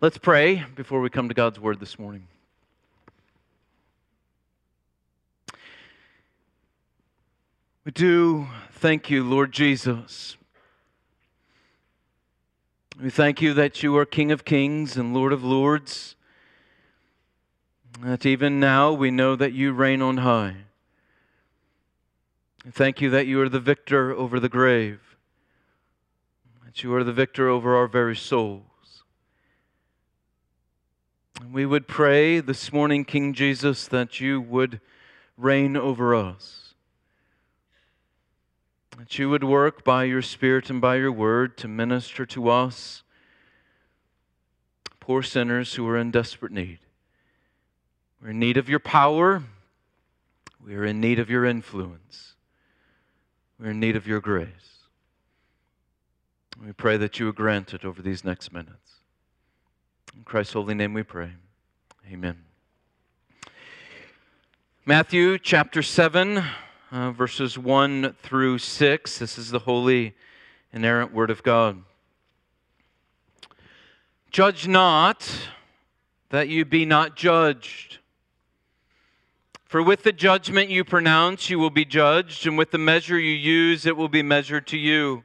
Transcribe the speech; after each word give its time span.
Let's 0.00 0.16
pray 0.16 0.64
before 0.76 1.00
we 1.00 1.10
come 1.10 1.26
to 1.26 1.34
God's 1.34 1.58
word 1.58 1.80
this 1.80 1.98
morning. 1.98 2.28
We 7.84 7.90
do 7.90 8.46
thank 8.74 9.10
you, 9.10 9.24
Lord 9.24 9.50
Jesus. 9.50 10.36
We 13.02 13.10
thank 13.10 13.42
you 13.42 13.52
that 13.54 13.82
you 13.82 13.96
are 13.96 14.06
King 14.06 14.30
of 14.30 14.44
kings 14.44 14.96
and 14.96 15.12
Lord 15.12 15.32
of 15.32 15.42
lords. 15.42 16.14
That 18.00 18.24
even 18.24 18.60
now 18.60 18.92
we 18.92 19.10
know 19.10 19.34
that 19.34 19.52
you 19.52 19.72
reign 19.72 20.00
on 20.00 20.18
high. 20.18 20.58
Thank 22.70 23.00
you 23.00 23.10
that 23.10 23.26
you 23.26 23.42
are 23.42 23.48
the 23.48 23.58
victor 23.58 24.12
over 24.12 24.38
the 24.38 24.48
grave, 24.48 25.16
that 26.64 26.84
you 26.84 26.94
are 26.94 27.02
the 27.02 27.12
victor 27.12 27.48
over 27.48 27.74
our 27.74 27.88
very 27.88 28.14
souls. 28.14 28.67
We 31.46 31.64
would 31.64 31.86
pray 31.86 32.40
this 32.40 32.72
morning, 32.72 33.04
King 33.04 33.32
Jesus, 33.32 33.86
that 33.88 34.20
you 34.20 34.40
would 34.40 34.80
reign 35.36 35.76
over 35.76 36.14
us, 36.14 36.74
that 38.98 39.18
you 39.18 39.30
would 39.30 39.44
work 39.44 39.84
by 39.84 40.04
your 40.04 40.20
Spirit 40.20 40.68
and 40.68 40.80
by 40.80 40.96
your 40.96 41.12
word 41.12 41.56
to 41.58 41.68
minister 41.68 42.26
to 42.26 42.48
us, 42.48 43.02
poor 45.00 45.22
sinners 45.22 45.74
who 45.74 45.88
are 45.88 45.96
in 45.96 46.10
desperate 46.10 46.52
need. 46.52 46.80
We're 48.20 48.30
in 48.30 48.40
need 48.40 48.56
of 48.56 48.68
your 48.68 48.80
power. 48.80 49.44
We 50.62 50.74
are 50.74 50.84
in 50.84 51.00
need 51.00 51.18
of 51.18 51.30
your 51.30 51.44
influence. 51.44 52.34
We're 53.58 53.70
in 53.70 53.80
need 53.80 53.96
of 53.96 54.06
your 54.06 54.20
grace. 54.20 54.48
We 56.62 56.72
pray 56.72 56.96
that 56.96 57.18
you 57.20 57.26
would 57.26 57.36
grant 57.36 57.72
it 57.72 57.84
over 57.84 58.02
these 58.02 58.24
next 58.24 58.52
minutes. 58.52 58.97
In 60.16 60.24
Christ's 60.24 60.54
holy 60.54 60.74
name 60.74 60.94
we 60.94 61.02
pray. 61.02 61.32
Amen. 62.10 62.44
Matthew 64.86 65.38
chapter 65.38 65.82
7, 65.82 66.42
uh, 66.90 67.10
verses 67.12 67.58
1 67.58 68.14
through 68.22 68.58
6. 68.58 69.18
This 69.18 69.38
is 69.38 69.50
the 69.50 69.58
holy, 69.60 70.14
inerrant 70.72 71.12
word 71.12 71.30
of 71.30 71.42
God. 71.42 71.82
Judge 74.30 74.66
not 74.66 75.30
that 76.30 76.48
you 76.48 76.64
be 76.64 76.84
not 76.84 77.16
judged. 77.16 77.98
For 79.66 79.82
with 79.82 80.02
the 80.02 80.12
judgment 80.12 80.70
you 80.70 80.84
pronounce, 80.84 81.50
you 81.50 81.58
will 81.58 81.70
be 81.70 81.84
judged, 81.84 82.46
and 82.46 82.56
with 82.56 82.70
the 82.70 82.78
measure 82.78 83.18
you 83.18 83.34
use, 83.34 83.84
it 83.84 83.96
will 83.96 84.08
be 84.08 84.22
measured 84.22 84.66
to 84.68 84.78
you. 84.78 85.24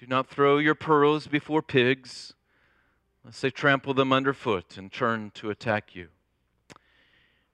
Do 0.00 0.06
not 0.06 0.28
throw 0.28 0.58
your 0.58 0.76
pearls 0.76 1.26
before 1.26 1.60
pigs, 1.60 2.32
lest 3.24 3.42
they 3.42 3.50
trample 3.50 3.94
them 3.94 4.12
underfoot 4.12 4.78
and 4.78 4.92
turn 4.92 5.32
to 5.34 5.50
attack 5.50 5.96
you. 5.96 6.06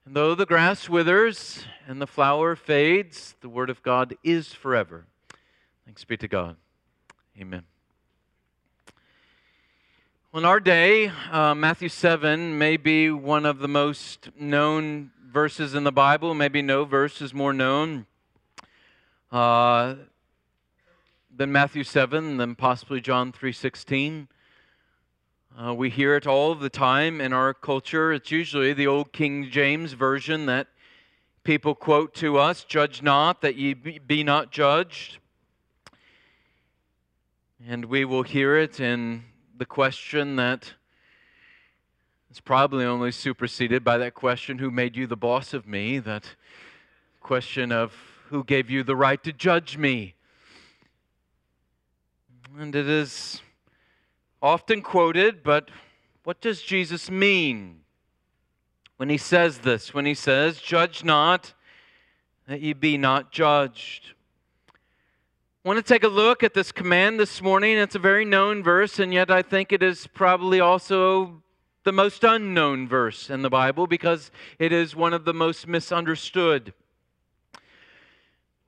And 0.05 0.15
though 0.15 0.35
the 0.35 0.45
grass 0.45 0.87
withers 0.87 1.65
and 1.87 1.99
the 1.99 2.05
flower 2.05 2.55
fades, 2.55 3.33
the 3.41 3.49
word 3.49 3.71
of 3.71 3.81
God 3.81 4.15
is 4.23 4.53
forever. 4.53 5.07
Thanks 5.85 6.03
be 6.03 6.17
to 6.17 6.27
God. 6.27 6.57
Amen. 7.41 7.63
In 10.35 10.45
our 10.45 10.59
day, 10.59 11.11
uh, 11.31 11.55
Matthew 11.55 11.89
7 11.89 12.59
may 12.59 12.77
be 12.77 13.09
one 13.09 13.47
of 13.47 13.57
the 13.57 13.67
most 13.67 14.29
known 14.39 15.09
verses 15.27 15.73
in 15.73 15.83
the 15.83 15.91
Bible. 15.91 16.35
Maybe 16.35 16.61
no 16.61 16.85
verse 16.85 17.23
is 17.23 17.33
more 17.33 17.53
known 17.53 18.05
uh, 19.31 19.95
than 21.37 21.51
Matthew 21.51 21.83
7, 21.83 22.37
than 22.37 22.55
possibly 22.55 23.01
John 23.01 23.33
3.16. 23.33 24.27
Uh, 25.57 25.73
we 25.73 25.89
hear 25.89 26.15
it 26.15 26.25
all 26.25 26.55
the 26.55 26.69
time 26.69 27.19
in 27.19 27.33
our 27.33 27.53
culture. 27.53 28.13
It's 28.13 28.31
usually 28.31 28.71
the 28.71 28.87
old 28.87 29.11
King 29.11 29.49
James 29.49 29.93
version 29.93 30.45
that 30.45 30.67
people 31.43 31.75
quote 31.75 32.13
to 32.15 32.37
us, 32.37 32.63
Judge 32.63 33.01
not, 33.01 33.41
that 33.41 33.55
ye 33.55 33.73
be 33.73 34.23
not 34.23 34.51
judged. 34.51 35.17
And 37.67 37.85
we 37.85 38.05
will 38.05 38.23
hear 38.23 38.57
it 38.57 38.79
in 38.79 39.23
the 39.57 39.65
question 39.65 40.37
that 40.37 40.73
is 42.31 42.39
probably 42.39 42.85
only 42.85 43.11
superseded 43.11 43.83
by 43.83 43.97
that 43.97 44.13
question 44.13 44.59
who 44.59 44.71
made 44.71 44.95
you 44.95 45.05
the 45.05 45.17
boss 45.17 45.53
of 45.53 45.67
me, 45.67 45.99
that 45.99 46.35
question 47.21 47.71
of 47.73 47.93
who 48.29 48.43
gave 48.43 48.69
you 48.69 48.83
the 48.83 48.95
right 48.95 49.21
to 49.23 49.33
judge 49.33 49.77
me. 49.77 50.14
And 52.57 52.73
it 52.73 52.87
is 52.87 53.41
often 54.41 54.81
quoted, 54.81 55.43
but 55.43 55.69
what 56.23 56.39
does 56.39 56.61
Jesus 56.61 57.11
mean 57.11 57.81
when 58.95 59.09
he 59.09 59.17
says 59.17 59.59
this? 59.59 59.93
When 59.93 60.05
he 60.05 60.13
says, 60.13 60.61
Judge 60.61 61.03
not, 61.03 61.53
that 62.47 62.61
ye 62.61 62.71
be 62.71 62.97
not 62.97 63.33
judged. 63.33 64.13
I 64.69 65.67
want 65.67 65.85
to 65.85 65.93
take 65.93 66.05
a 66.05 66.07
look 66.07 66.43
at 66.43 66.53
this 66.53 66.71
command 66.71 67.19
this 67.19 67.41
morning. 67.41 67.77
It's 67.77 67.95
a 67.95 67.99
very 67.99 68.23
known 68.23 68.63
verse, 68.63 68.99
and 68.99 69.13
yet 69.13 69.29
I 69.29 69.41
think 69.41 69.73
it 69.73 69.83
is 69.83 70.07
probably 70.07 70.61
also 70.61 71.43
the 71.83 71.91
most 71.91 72.23
unknown 72.23 72.87
verse 72.87 73.29
in 73.29 73.41
the 73.41 73.49
Bible 73.49 73.85
because 73.85 74.31
it 74.59 74.71
is 74.71 74.95
one 74.95 75.11
of 75.11 75.25
the 75.25 75.33
most 75.33 75.67
misunderstood. 75.67 76.73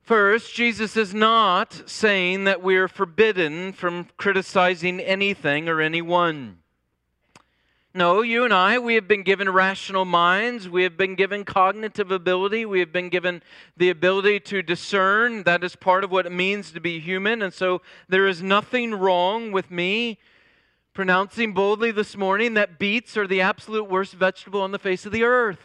First, 0.07 0.53
Jesus 0.55 0.95
is 0.95 1.13
not 1.13 1.81
saying 1.85 2.45
that 2.45 2.63
we 2.63 2.77
are 2.77 2.87
forbidden 2.87 3.73
from 3.73 4.07
criticizing 4.15 5.01
anything 5.01 5.67
or 5.67 5.81
anyone. 5.81 6.59
No, 7.93 8.21
you 8.21 8.45
and 8.45 8.53
I, 8.53 8.79
we 8.79 8.95
have 8.95 9.09
been 9.09 9.23
given 9.23 9.49
rational 9.49 10.05
minds. 10.05 10.69
We 10.69 10.83
have 10.83 10.95
been 10.95 11.15
given 11.15 11.43
cognitive 11.43 12.09
ability. 12.09 12.65
We 12.65 12.79
have 12.79 12.93
been 12.93 13.09
given 13.09 13.43
the 13.75 13.89
ability 13.89 14.39
to 14.39 14.61
discern. 14.61 15.43
That 15.43 15.61
is 15.61 15.75
part 15.75 16.05
of 16.05 16.09
what 16.09 16.25
it 16.25 16.31
means 16.31 16.71
to 16.71 16.79
be 16.79 17.01
human. 17.01 17.41
And 17.41 17.53
so 17.53 17.81
there 18.07 18.27
is 18.27 18.41
nothing 18.41 18.93
wrong 18.93 19.51
with 19.51 19.69
me 19.69 20.19
pronouncing 20.93 21.53
boldly 21.53 21.91
this 21.91 22.15
morning 22.15 22.53
that 22.53 22.79
beets 22.79 23.17
are 23.17 23.27
the 23.27 23.41
absolute 23.41 23.89
worst 23.89 24.13
vegetable 24.13 24.61
on 24.61 24.71
the 24.71 24.79
face 24.79 25.05
of 25.05 25.11
the 25.11 25.23
earth. 25.23 25.59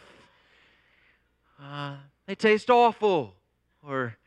Uh, 1.63 1.95
they 2.25 2.35
taste 2.35 2.69
awful. 2.69 3.35
Or 3.81 4.17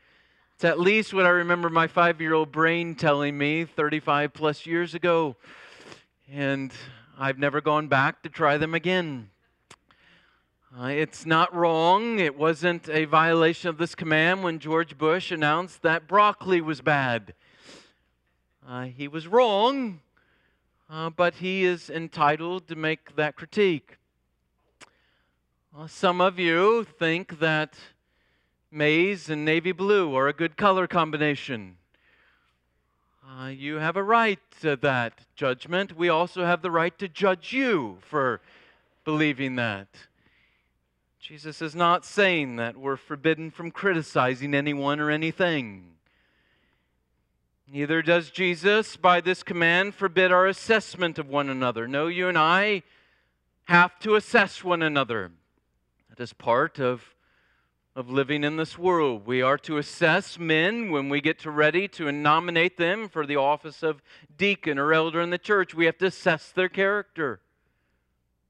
it's 0.57 0.65
at 0.65 0.79
least 0.79 1.13
what 1.13 1.27
I 1.27 1.29
remember 1.29 1.69
my 1.69 1.85
five 1.85 2.19
year 2.19 2.33
old 2.33 2.51
brain 2.51 2.95
telling 2.95 3.37
me 3.37 3.65
35 3.65 4.33
plus 4.33 4.65
years 4.65 4.95
ago. 4.95 5.35
And 6.33 6.73
I've 7.15 7.37
never 7.37 7.61
gone 7.61 7.87
back 7.89 8.23
to 8.23 8.29
try 8.29 8.57
them 8.57 8.73
again. 8.73 9.29
Uh, 10.75 10.87
it's 10.87 11.27
not 11.27 11.53
wrong. 11.53 12.17
It 12.17 12.35
wasn't 12.35 12.89
a 12.89 13.05
violation 13.05 13.69
of 13.69 13.77
this 13.77 13.93
command 13.93 14.43
when 14.43 14.57
George 14.57 14.97
Bush 14.97 15.31
announced 15.31 15.83
that 15.83 16.07
broccoli 16.07 16.59
was 16.59 16.81
bad. 16.81 17.35
Uh, 18.67 18.85
he 18.85 19.07
was 19.07 19.27
wrong, 19.27 19.99
uh, 20.89 21.11
but 21.11 21.35
he 21.35 21.65
is 21.65 21.87
entitled 21.87 22.67
to 22.69 22.75
make 22.75 23.15
that 23.15 23.35
critique. 23.35 23.99
Uh, 25.77 25.85
some 25.85 26.19
of 26.19 26.39
you 26.39 26.83
think 26.83 27.37
that 27.37 27.75
maize 28.77 29.27
and 29.27 29.43
navy 29.43 29.71
blue 29.71 30.15
are 30.15 30.27
a 30.27 30.33
good 30.33 30.55
color 30.55 30.85
combination. 30.85 31.77
Uh, 33.27 33.47
you 33.47 33.75
have 33.75 33.97
a 33.97 34.03
right 34.03 34.39
to 34.61 34.75
that 34.77 35.25
judgment. 35.35 35.97
We 35.97 36.09
also 36.09 36.45
have 36.45 36.61
the 36.61 36.71
right 36.71 36.97
to 36.99 37.07
judge 37.07 37.51
you 37.51 37.97
for 38.01 38.39
believing 39.03 39.55
that. 39.55 39.87
Jesus 41.19 41.61
is 41.61 41.75
not 41.75 42.05
saying 42.05 42.57
that 42.57 42.77
we're 42.77 42.95
forbidden 42.95 43.49
from 43.51 43.71
criticizing 43.71 44.53
anyone 44.53 44.99
or 44.99 45.09
anything. 45.09 45.95
Neither 47.69 48.01
does 48.01 48.29
Jesus, 48.29 48.95
by 48.95 49.19
this 49.19 49.43
command, 49.43 49.95
forbid 49.95 50.31
our 50.31 50.45
assessment 50.45 51.19
of 51.19 51.27
one 51.27 51.49
another. 51.49 51.87
No, 51.87 52.07
you 52.07 52.29
and 52.29 52.37
I 52.37 52.83
have 53.65 53.99
to 53.99 54.15
assess 54.15 54.63
one 54.63 54.81
another. 54.81 55.31
That 56.09 56.23
is 56.23 56.31
part 56.31 56.79
of 56.79 57.03
of 57.97 58.11
living 58.11 58.43
in 58.43 58.57
this 58.57 58.77
world. 58.77 59.25
We 59.25 59.41
are 59.41 59.57
to 59.57 59.77
assess 59.77 60.37
men 60.37 60.91
when 60.91 61.09
we 61.09 61.19
get 61.19 61.39
to 61.39 61.49
ready 61.49 61.87
to 61.87 62.11
nominate 62.11 62.77
them 62.77 63.09
for 63.09 63.25
the 63.25 63.37
office 63.37 63.81
of 63.81 64.03
deacon 64.37 64.77
or 64.77 64.93
elder 64.93 65.19
in 65.19 65.31
the 65.31 65.39
church. 65.39 65.73
We 65.73 65.87
have 65.87 65.97
to 65.97 66.05
assess 66.05 66.51
their 66.51 66.69
character. 66.69 67.39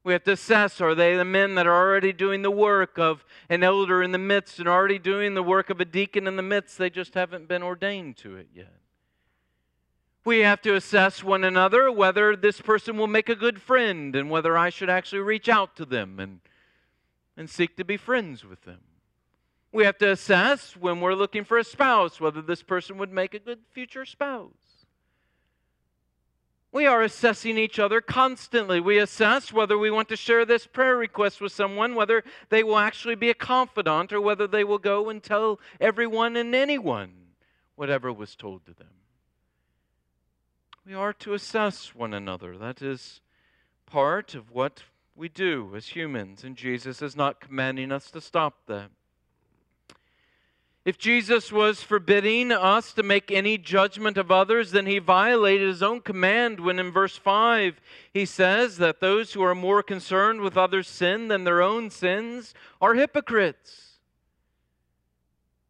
We 0.04 0.12
have 0.12 0.22
to 0.24 0.32
assess 0.32 0.82
are 0.82 0.94
they 0.94 1.16
the 1.16 1.24
men 1.24 1.54
that 1.54 1.66
are 1.66 1.74
already 1.74 2.12
doing 2.12 2.42
the 2.42 2.50
work 2.50 2.98
of 2.98 3.24
an 3.48 3.62
elder 3.62 4.02
in 4.02 4.12
the 4.12 4.18
midst 4.18 4.58
and 4.58 4.68
already 4.68 4.98
doing 4.98 5.32
the 5.32 5.42
work 5.42 5.70
of 5.70 5.80
a 5.80 5.86
deacon 5.86 6.26
in 6.26 6.36
the 6.36 6.42
midst? 6.42 6.76
They 6.76 6.90
just 6.90 7.14
haven't 7.14 7.48
been 7.48 7.62
ordained 7.62 8.18
to 8.18 8.36
it 8.36 8.48
yet. 8.54 8.76
We 10.26 10.40
have 10.40 10.60
to 10.60 10.74
assess 10.74 11.24
one 11.24 11.42
another 11.42 11.90
whether 11.90 12.36
this 12.36 12.60
person 12.60 12.98
will 12.98 13.06
make 13.06 13.30
a 13.30 13.34
good 13.34 13.62
friend 13.62 14.14
and 14.14 14.28
whether 14.28 14.58
I 14.58 14.68
should 14.68 14.90
actually 14.90 15.22
reach 15.22 15.48
out 15.48 15.74
to 15.76 15.86
them 15.86 16.20
and, 16.20 16.40
and 17.34 17.48
seek 17.48 17.78
to 17.78 17.84
be 17.84 17.96
friends 17.96 18.44
with 18.44 18.64
them. 18.64 18.80
We 19.72 19.84
have 19.84 19.98
to 19.98 20.10
assess 20.10 20.76
when 20.76 21.00
we're 21.00 21.14
looking 21.14 21.44
for 21.44 21.58
a 21.58 21.64
spouse 21.64 22.20
whether 22.20 22.40
this 22.40 22.62
person 22.62 22.98
would 22.98 23.12
make 23.12 23.34
a 23.34 23.38
good 23.38 23.60
future 23.70 24.04
spouse. 24.04 24.52
We 26.70 26.86
are 26.86 27.02
assessing 27.02 27.56
each 27.56 27.78
other 27.78 28.00
constantly. 28.00 28.78
We 28.80 28.98
assess 28.98 29.52
whether 29.52 29.78
we 29.78 29.90
want 29.90 30.08
to 30.10 30.16
share 30.16 30.44
this 30.44 30.66
prayer 30.66 30.96
request 30.96 31.40
with 31.40 31.52
someone, 31.52 31.94
whether 31.94 32.22
they 32.50 32.62
will 32.62 32.78
actually 32.78 33.14
be 33.14 33.30
a 33.30 33.34
confidant, 33.34 34.12
or 34.12 34.20
whether 34.20 34.46
they 34.46 34.64
will 34.64 34.78
go 34.78 35.08
and 35.08 35.22
tell 35.22 35.60
everyone 35.80 36.36
and 36.36 36.54
anyone 36.54 37.12
whatever 37.74 38.12
was 38.12 38.36
told 38.36 38.66
to 38.66 38.74
them. 38.74 38.88
We 40.86 40.94
are 40.94 41.12
to 41.14 41.34
assess 41.34 41.94
one 41.94 42.12
another. 42.12 42.58
That 42.58 42.82
is 42.82 43.20
part 43.86 44.34
of 44.34 44.50
what 44.50 44.82
we 45.16 45.28
do 45.28 45.72
as 45.74 45.88
humans, 45.88 46.44
and 46.44 46.54
Jesus 46.54 47.00
is 47.00 47.16
not 47.16 47.40
commanding 47.40 47.92
us 47.92 48.10
to 48.10 48.20
stop 48.20 48.66
that. 48.66 48.90
If 50.84 50.96
Jesus 50.96 51.52
was 51.52 51.82
forbidding 51.82 52.50
us 52.50 52.92
to 52.94 53.02
make 53.02 53.30
any 53.30 53.58
judgment 53.58 54.16
of 54.16 54.30
others, 54.30 54.70
then 54.70 54.86
he 54.86 54.98
violated 54.98 55.68
his 55.68 55.82
own 55.82 56.00
command 56.00 56.60
when 56.60 56.78
in 56.78 56.90
verse 56.90 57.16
5 57.16 57.80
he 58.14 58.24
says 58.24 58.78
that 58.78 59.00
those 59.00 59.32
who 59.32 59.42
are 59.42 59.54
more 59.54 59.82
concerned 59.82 60.40
with 60.40 60.56
others' 60.56 60.88
sin 60.88 61.28
than 61.28 61.44
their 61.44 61.60
own 61.60 61.90
sins 61.90 62.54
are 62.80 62.94
hypocrites. 62.94 63.98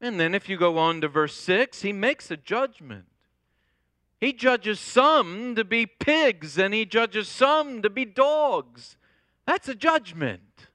And 0.01 0.21
then 0.21 0.35
if 0.35 0.49
you 0.49 0.57
go 0.57 0.79
on 0.79 1.01
to 1.01 1.09
verse 1.09 1.35
6, 1.35 1.83
he 1.83 1.93
makes 1.93 2.31
a 2.31 2.37
judgment. 2.37 3.07
He 4.21 4.33
judges 4.33 4.79
some 4.79 5.55
to 5.55 5.65
be 5.65 5.87
pigs 5.87 6.59
and 6.59 6.75
he 6.75 6.85
judges 6.85 7.29
some 7.29 7.83
to 7.83 7.91
be 7.91 8.05
dogs. 8.05 8.97
That's 9.47 9.69
a 9.69 9.75
judgment. 9.75 10.68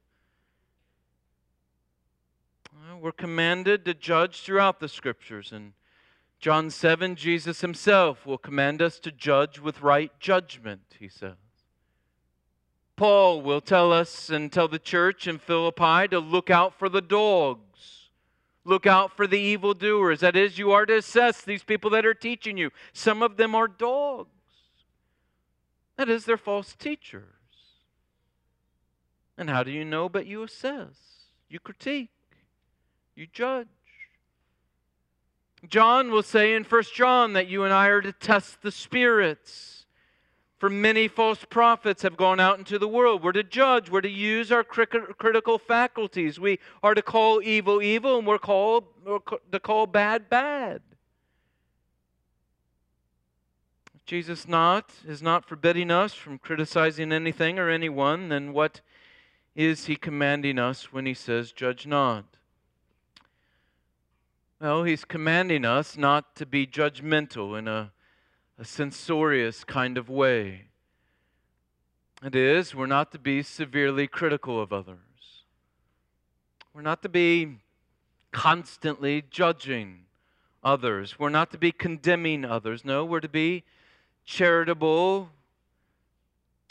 We're 3.04 3.12
commanded 3.12 3.84
to 3.84 3.94
judge 3.94 4.44
throughout 4.44 4.80
the 4.80 4.88
scriptures. 4.88 5.52
And 5.52 5.74
John 6.40 6.70
7, 6.70 7.18
Jesus 7.18 7.60
himself 7.60 8.26
will 8.26 8.38
command 8.38 8.82
us 8.82 8.98
to 9.00 9.12
judge 9.12 9.60
with 9.60 9.82
right 9.82 10.18
judgment, 10.22 10.96
he 10.98 11.10
says. 11.10 11.36
Paul 12.96 13.42
will 13.42 13.60
tell 13.60 13.92
us 13.92 14.30
and 14.30 14.50
tell 14.50 14.70
the 14.70 14.80
church 14.80 15.28
in 15.28 15.38
Philippi 15.38 16.08
to 16.12 16.20
look 16.20 16.50
out 16.50 16.80
for 16.80 16.88
the 16.88 17.02
dogs. 17.02 18.08
Look 18.64 18.88
out 18.88 19.12
for 19.18 19.28
the 19.28 19.38
evildoers. 19.38 20.22
That 20.22 20.38
is, 20.38 20.58
you 20.58 20.72
are 20.72 20.86
to 20.86 20.96
assess 20.96 21.42
these 21.42 21.64
people 21.64 21.90
that 21.90 22.06
are 22.06 22.14
teaching 22.14 22.56
you. 22.56 22.70
Some 22.94 23.22
of 23.22 23.36
them 23.36 23.54
are 23.54 23.68
dogs. 23.68 24.30
That 25.98 26.08
is, 26.08 26.24
they're 26.24 26.38
false 26.38 26.74
teachers. 26.74 27.26
And 29.38 29.50
how 29.50 29.64
do 29.64 29.72
you 29.72 29.84
know? 29.84 30.08
But 30.08 30.26
you 30.26 30.42
assess, 30.44 31.26
you 31.50 31.60
critique 31.60 32.10
you 33.16 33.28
judge. 33.28 33.68
John 35.68 36.12
will 36.12 36.24
say 36.24 36.56
in 36.56 36.64
1 36.64 36.84
John 36.94 37.34
that 37.34 37.48
you 37.48 37.64
and 37.64 37.74
I 37.74 37.88
are 37.88 38.02
to 38.02 38.12
test 38.12 38.62
the 38.62 38.72
spirits. 38.72 39.86
For 40.58 40.70
many 40.70 41.08
false 41.08 41.46
prophets 41.50 42.04
have 42.04 42.16
gone 42.16 42.40
out 42.40 42.58
into 42.58 42.80
the 42.80 42.88
world. 42.88 43.22
We're 43.22 43.34
to 43.34 43.44
judge. 43.44 43.90
We're 43.90 44.02
to 44.02 44.10
use 44.10 44.52
our 44.52 44.64
critical 44.64 45.58
faculties. 45.58 46.40
We 46.40 46.60
are 46.82 46.94
to 46.94 47.02
call 47.02 47.42
evil 47.42 47.82
evil, 47.82 48.18
and 48.18 48.26
we're, 48.26 48.40
called, 48.40 48.86
we're 49.06 49.20
to 49.52 49.60
call 49.60 49.88
bad 49.88 50.30
bad. 50.30 50.82
Jesus 54.06 54.48
not 54.48 54.92
is 55.08 55.22
not 55.22 55.46
forbidding 55.46 55.90
us 55.90 56.14
from 56.14 56.38
criticizing 56.38 57.12
anything 57.12 57.58
or 57.58 57.70
anyone, 57.70 58.30
then 58.30 58.52
what 58.54 58.82
is 59.56 59.86
he 59.86 59.96
commanding 59.96 60.60
us 60.60 60.92
when 60.92 61.06
he 61.06 61.14
says, 61.14 61.52
"Judge 61.52 61.88
not"? 61.88 62.26
No, 64.64 64.86
he's 64.86 65.04
commanding 65.04 65.66
us 65.66 65.98
not 65.98 66.38
to 66.38 66.46
be 66.46 66.66
judgmental 66.66 67.60
in 67.60 67.68
a, 67.68 67.92
a 68.58 68.64
censorious 68.64 69.66
kind 69.66 69.98
of 69.98 70.08
way. 70.08 70.68
It 72.24 72.34
is, 72.34 72.74
we're 72.74 72.86
not 72.86 73.12
to 73.12 73.20
be 73.20 73.44
severely 73.44 74.08
critical 74.08 74.62
of 74.62 74.72
others. 74.72 75.44
We're 76.74 76.82
not 76.82 77.02
to 77.02 77.10
be 77.10 77.58
constantly 78.32 79.26
judging 79.30 80.06
others. 80.64 81.20
We're 81.20 81.28
not 81.28 81.52
to 81.52 81.58
be 81.58 81.74
condemning 81.74 82.46
others. 82.46 82.86
No, 82.86 83.04
we're 83.04 83.20
to 83.20 83.28
be 83.28 83.66
charitable. 84.24 85.30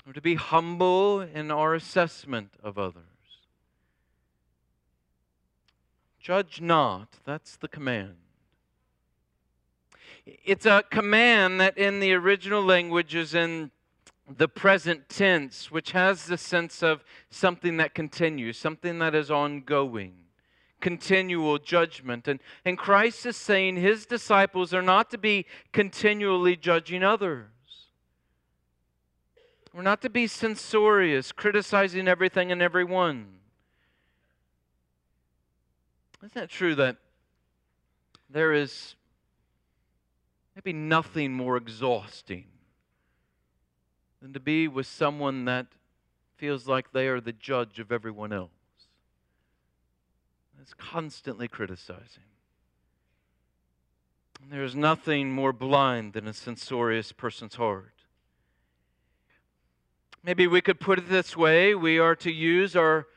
We're 0.06 0.14
to 0.14 0.22
be 0.22 0.36
humble 0.36 1.20
in 1.20 1.50
our 1.50 1.74
assessment 1.74 2.52
of 2.62 2.78
others. 2.78 3.11
Judge 6.22 6.60
not. 6.60 7.08
That's 7.24 7.56
the 7.56 7.66
command. 7.66 8.14
It's 10.24 10.66
a 10.66 10.84
command 10.88 11.60
that 11.60 11.76
in 11.76 11.98
the 11.98 12.12
original 12.12 12.62
language 12.62 13.16
is 13.16 13.34
in 13.34 13.72
the 14.28 14.46
present 14.46 15.08
tense, 15.08 15.72
which 15.72 15.90
has 15.90 16.26
the 16.26 16.38
sense 16.38 16.80
of 16.80 17.02
something 17.28 17.76
that 17.78 17.92
continues, 17.92 18.56
something 18.56 19.00
that 19.00 19.16
is 19.16 19.32
ongoing, 19.32 20.14
continual 20.80 21.58
judgment. 21.58 22.28
And, 22.28 22.38
and 22.64 22.78
Christ 22.78 23.26
is 23.26 23.36
saying 23.36 23.74
his 23.74 24.06
disciples 24.06 24.72
are 24.72 24.80
not 24.80 25.10
to 25.10 25.18
be 25.18 25.44
continually 25.72 26.54
judging 26.54 27.02
others. 27.02 27.48
We're 29.74 29.82
not 29.82 30.02
to 30.02 30.10
be 30.10 30.28
censorious, 30.28 31.32
criticizing 31.32 32.06
everything 32.06 32.52
and 32.52 32.62
everyone. 32.62 33.41
Isn't 36.24 36.42
it 36.42 36.50
true 36.50 36.74
that 36.76 36.98
there 38.30 38.52
is 38.52 38.94
maybe 40.54 40.72
nothing 40.72 41.32
more 41.32 41.56
exhausting 41.56 42.44
than 44.20 44.32
to 44.32 44.40
be 44.40 44.68
with 44.68 44.86
someone 44.86 45.44
that 45.46 45.66
feels 46.36 46.68
like 46.68 46.92
they 46.92 47.08
are 47.08 47.20
the 47.20 47.32
judge 47.32 47.80
of 47.80 47.90
everyone 47.90 48.32
else? 48.32 48.50
It's 50.60 50.74
constantly 50.74 51.48
criticizing. 51.48 52.22
There 54.48 54.62
is 54.62 54.76
nothing 54.76 55.32
more 55.32 55.52
blind 55.52 56.12
than 56.12 56.28
a 56.28 56.32
censorious 56.32 57.10
person's 57.10 57.56
heart. 57.56 57.94
Maybe 60.22 60.46
we 60.46 60.60
could 60.60 60.78
put 60.78 61.00
it 61.00 61.08
this 61.08 61.36
way 61.36 61.74
we 61.74 61.98
are 61.98 62.14
to 62.16 62.30
use 62.30 62.76
our 62.76 63.08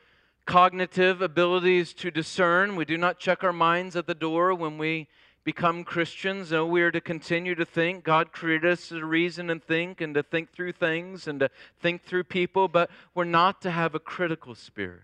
cognitive 0.46 1.20
abilities 1.20 1.92
to 1.94 2.10
discern. 2.10 2.76
We 2.76 2.84
do 2.84 2.96
not 2.96 3.18
check 3.18 3.44
our 3.44 3.52
minds 3.52 3.96
at 3.96 4.06
the 4.06 4.14
door 4.14 4.54
when 4.54 4.78
we 4.78 5.08
become 5.44 5.84
Christians. 5.84 6.52
No, 6.52 6.66
we 6.66 6.82
are 6.82 6.90
to 6.90 7.00
continue 7.00 7.54
to 7.54 7.64
think. 7.64 8.04
God 8.04 8.32
created 8.32 8.72
us 8.72 8.88
to 8.88 9.04
reason 9.04 9.50
and 9.50 9.62
think 9.62 10.00
and 10.00 10.14
to 10.14 10.22
think 10.22 10.52
through 10.52 10.72
things 10.72 11.28
and 11.28 11.40
to 11.40 11.50
think 11.80 12.04
through 12.04 12.24
people, 12.24 12.68
but 12.68 12.90
we're 13.14 13.24
not 13.24 13.60
to 13.62 13.70
have 13.70 13.94
a 13.94 14.00
critical 14.00 14.54
spirit. 14.54 15.02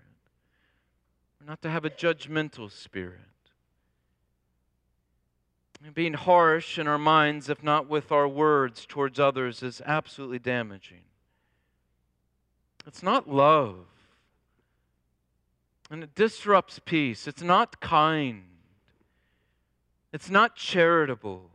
We're 1.40 1.50
not 1.50 1.62
to 1.62 1.70
have 1.70 1.84
a 1.84 1.90
judgmental 1.90 2.70
spirit. 2.70 3.20
Being 5.94 6.14
harsh 6.14 6.78
in 6.78 6.86
our 6.86 6.98
minds, 6.98 7.48
if 7.48 7.62
not 7.64 7.88
with 7.88 8.12
our 8.12 8.28
words 8.28 8.86
towards 8.86 9.18
others, 9.18 9.64
is 9.64 9.82
absolutely 9.84 10.38
damaging. 10.38 11.02
It's 12.86 13.02
not 13.02 13.28
love. 13.28 13.86
And 15.92 16.02
it 16.02 16.14
disrupts 16.14 16.80
peace. 16.82 17.28
It's 17.28 17.42
not 17.42 17.78
kind. 17.82 18.44
It's 20.10 20.30
not 20.30 20.56
charitable. 20.56 21.50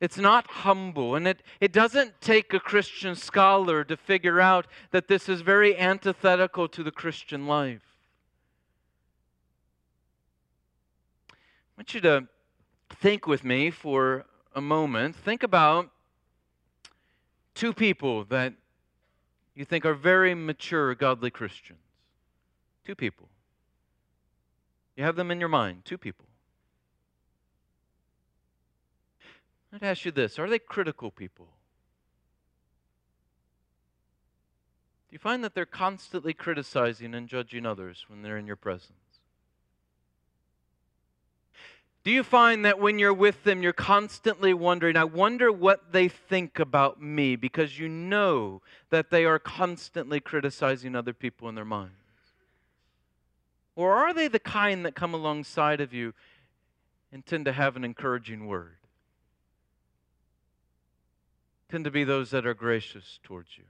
It's 0.00 0.16
not 0.16 0.46
humble. 0.46 1.14
And 1.14 1.28
it, 1.28 1.42
it 1.60 1.70
doesn't 1.70 2.22
take 2.22 2.54
a 2.54 2.58
Christian 2.58 3.14
scholar 3.14 3.84
to 3.84 3.98
figure 3.98 4.40
out 4.40 4.66
that 4.92 5.08
this 5.08 5.28
is 5.28 5.42
very 5.42 5.76
antithetical 5.76 6.68
to 6.68 6.82
the 6.82 6.90
Christian 6.90 7.46
life. 7.46 7.82
I 11.30 11.34
want 11.76 11.92
you 11.92 12.00
to 12.00 12.28
think 12.88 13.26
with 13.26 13.44
me 13.44 13.70
for 13.70 14.24
a 14.54 14.62
moment. 14.62 15.14
Think 15.14 15.42
about 15.42 15.90
two 17.54 17.74
people 17.74 18.24
that 18.24 18.54
you 19.54 19.66
think 19.66 19.84
are 19.84 19.92
very 19.92 20.34
mature, 20.34 20.94
godly 20.94 21.30
Christians. 21.30 21.80
Two 22.88 22.94
people. 22.94 23.28
You 24.96 25.04
have 25.04 25.14
them 25.14 25.30
in 25.30 25.38
your 25.38 25.50
mind, 25.50 25.84
two 25.84 25.98
people. 25.98 26.24
I'd 29.70 29.82
ask 29.82 30.06
you 30.06 30.10
this 30.10 30.38
Are 30.38 30.48
they 30.48 30.58
critical 30.58 31.10
people? 31.10 31.48
Do 35.10 35.12
you 35.12 35.18
find 35.18 35.44
that 35.44 35.54
they're 35.54 35.66
constantly 35.66 36.32
criticizing 36.32 37.14
and 37.14 37.28
judging 37.28 37.66
others 37.66 38.06
when 38.08 38.22
they're 38.22 38.38
in 38.38 38.46
your 38.46 38.56
presence? 38.56 39.20
Do 42.04 42.10
you 42.10 42.22
find 42.22 42.64
that 42.64 42.80
when 42.80 42.98
you're 42.98 43.12
with 43.12 43.44
them, 43.44 43.62
you're 43.62 43.74
constantly 43.74 44.54
wondering, 44.54 44.96
I 44.96 45.04
wonder 45.04 45.52
what 45.52 45.92
they 45.92 46.08
think 46.08 46.58
about 46.58 47.02
me 47.02 47.36
because 47.36 47.78
you 47.78 47.86
know 47.86 48.62
that 48.88 49.10
they 49.10 49.26
are 49.26 49.38
constantly 49.38 50.20
criticizing 50.20 50.96
other 50.96 51.12
people 51.12 51.50
in 51.50 51.54
their 51.54 51.66
minds? 51.66 51.92
Or 53.78 53.94
are 53.94 54.12
they 54.12 54.26
the 54.26 54.40
kind 54.40 54.84
that 54.84 54.96
come 54.96 55.14
alongside 55.14 55.80
of 55.80 55.94
you 55.94 56.12
and 57.12 57.24
tend 57.24 57.44
to 57.44 57.52
have 57.52 57.76
an 57.76 57.84
encouraging 57.84 58.48
word? 58.48 58.78
Tend 61.70 61.84
to 61.84 61.90
be 61.92 62.02
those 62.02 62.32
that 62.32 62.44
are 62.44 62.54
gracious 62.54 63.20
towards 63.22 63.56
you 63.56 63.62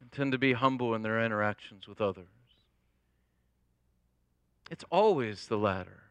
and 0.00 0.12
tend 0.12 0.30
to 0.30 0.38
be 0.38 0.52
humble 0.52 0.94
in 0.94 1.02
their 1.02 1.24
interactions 1.24 1.88
with 1.88 2.00
others. 2.00 2.28
It's 4.70 4.84
always 4.90 5.48
the 5.48 5.58
latter. 5.58 6.04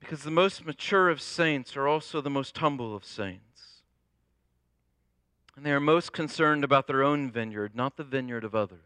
Because 0.00 0.22
the 0.22 0.30
most 0.30 0.64
mature 0.64 1.10
of 1.10 1.20
saints 1.20 1.76
are 1.76 1.86
also 1.86 2.22
the 2.22 2.30
most 2.30 2.56
humble 2.56 2.96
of 2.96 3.04
saints. 3.04 3.45
And 5.56 5.64
they 5.64 5.72
are 5.72 5.80
most 5.80 6.12
concerned 6.12 6.64
about 6.64 6.86
their 6.86 7.02
own 7.02 7.30
vineyard, 7.30 7.74
not 7.74 7.96
the 7.96 8.04
vineyard 8.04 8.44
of 8.44 8.54
others. 8.54 8.80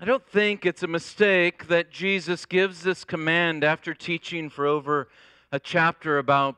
I 0.00 0.04
don't 0.04 0.26
think 0.26 0.66
it's 0.66 0.82
a 0.82 0.88
mistake 0.88 1.68
that 1.68 1.92
Jesus 1.92 2.44
gives 2.44 2.82
this 2.82 3.04
command 3.04 3.62
after 3.62 3.94
teaching 3.94 4.50
for 4.50 4.66
over 4.66 5.08
a 5.52 5.60
chapter 5.60 6.18
about 6.18 6.56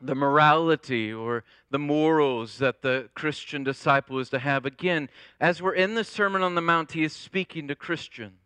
the 0.00 0.14
morality 0.14 1.12
or 1.12 1.42
the 1.70 1.78
morals 1.80 2.58
that 2.58 2.82
the 2.82 3.08
Christian 3.14 3.64
disciple 3.64 4.20
is 4.20 4.30
to 4.30 4.38
have. 4.38 4.64
Again, 4.64 5.08
as 5.40 5.60
we're 5.60 5.74
in 5.74 5.94
the 5.94 6.04
Sermon 6.04 6.42
on 6.42 6.54
the 6.54 6.60
Mount, 6.60 6.92
he 6.92 7.02
is 7.02 7.12
speaking 7.12 7.66
to 7.66 7.74
Christians. 7.74 8.38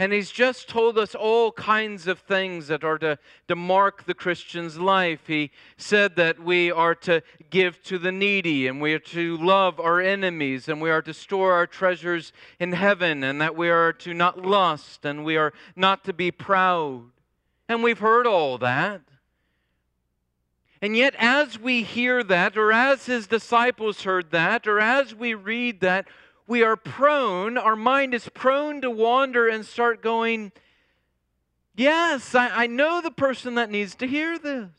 And 0.00 0.12
he's 0.12 0.30
just 0.30 0.68
told 0.68 0.96
us 0.96 1.16
all 1.16 1.50
kinds 1.50 2.06
of 2.06 2.20
things 2.20 2.68
that 2.68 2.84
are 2.84 2.98
to, 2.98 3.18
to 3.48 3.56
mark 3.56 4.04
the 4.04 4.14
Christian's 4.14 4.78
life. 4.78 5.26
He 5.26 5.50
said 5.76 6.14
that 6.14 6.38
we 6.38 6.70
are 6.70 6.94
to 6.96 7.20
give 7.50 7.82
to 7.84 7.98
the 7.98 8.12
needy, 8.12 8.68
and 8.68 8.80
we 8.80 8.94
are 8.94 9.00
to 9.00 9.36
love 9.38 9.80
our 9.80 10.00
enemies, 10.00 10.68
and 10.68 10.80
we 10.80 10.90
are 10.90 11.02
to 11.02 11.12
store 11.12 11.52
our 11.52 11.66
treasures 11.66 12.32
in 12.60 12.72
heaven, 12.72 13.24
and 13.24 13.40
that 13.40 13.56
we 13.56 13.70
are 13.70 13.92
to 13.94 14.14
not 14.14 14.44
lust, 14.44 15.04
and 15.04 15.24
we 15.24 15.36
are 15.36 15.52
not 15.74 16.04
to 16.04 16.12
be 16.12 16.30
proud. 16.30 17.02
And 17.68 17.82
we've 17.82 17.98
heard 17.98 18.26
all 18.26 18.56
that. 18.58 19.00
And 20.80 20.96
yet, 20.96 21.16
as 21.18 21.58
we 21.58 21.82
hear 21.82 22.22
that, 22.22 22.56
or 22.56 22.72
as 22.72 23.06
his 23.06 23.26
disciples 23.26 24.02
heard 24.02 24.30
that, 24.30 24.68
or 24.68 24.78
as 24.78 25.12
we 25.12 25.34
read 25.34 25.80
that, 25.80 26.06
we 26.48 26.62
are 26.62 26.76
prone, 26.76 27.58
our 27.58 27.76
mind 27.76 28.14
is 28.14 28.28
prone 28.30 28.80
to 28.80 28.90
wander 28.90 29.46
and 29.46 29.64
start 29.64 30.02
going, 30.02 30.50
Yes, 31.76 32.34
I, 32.34 32.64
I 32.64 32.66
know 32.66 33.00
the 33.00 33.12
person 33.12 33.54
that 33.54 33.70
needs 33.70 33.94
to 33.96 34.06
hear 34.06 34.36
this. 34.36 34.70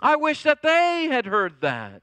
I 0.00 0.16
wish 0.16 0.42
that 0.42 0.62
they 0.62 1.08
had 1.10 1.24
heard 1.24 1.62
that. 1.62 2.02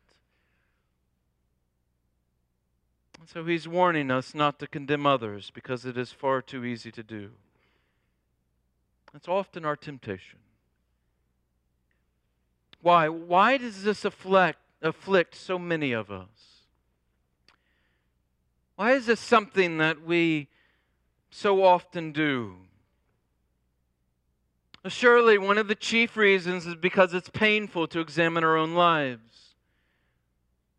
So 3.31 3.45
he's 3.45 3.67
warning 3.67 4.09
us 4.09 4.33
not 4.33 4.57
to 4.57 4.65
condemn 4.65 5.05
others 5.05 5.51
because 5.53 5.85
it 5.85 5.99
is 5.99 6.11
far 6.11 6.41
too 6.41 6.65
easy 6.65 6.91
to 6.93 7.03
do. 7.03 7.29
It's 9.13 9.27
often 9.27 9.65
our 9.65 9.75
temptation. 9.75 10.39
Why? 12.81 13.07
Why 13.07 13.57
does 13.57 13.83
this 13.83 14.03
afflict, 14.03 14.59
afflict 14.81 15.35
so 15.35 15.59
many 15.59 15.91
of 15.91 16.09
us? 16.09 16.58
Why 18.79 18.93
is 18.93 19.07
this 19.07 19.19
something 19.19 19.79
that 19.79 20.03
we 20.03 20.47
so 21.29 21.65
often 21.65 22.13
do? 22.13 22.55
Surely, 24.87 25.37
one 25.37 25.57
of 25.57 25.67
the 25.67 25.75
chief 25.75 26.15
reasons 26.15 26.65
is 26.65 26.75
because 26.75 27.13
it's 27.13 27.27
painful 27.27 27.87
to 27.89 27.99
examine 27.99 28.45
our 28.45 28.55
own 28.55 28.75
lives. 28.75 29.55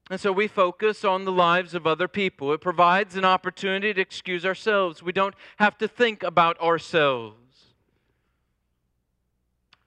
And 0.09 0.19
so 0.19 0.33
we 0.33 0.49
focus 0.49 1.04
on 1.04 1.26
the 1.26 1.30
lives 1.30 1.75
of 1.75 1.87
other 1.87 2.09
people. 2.09 2.54
It 2.54 2.62
provides 2.62 3.16
an 3.16 3.26
opportunity 3.26 3.92
to 3.92 4.00
excuse 4.00 4.47
ourselves. 4.47 5.02
We 5.02 5.12
don't 5.12 5.35
have 5.59 5.76
to 5.76 5.87
think 5.87 6.23
about 6.23 6.59
ourselves. 6.59 7.37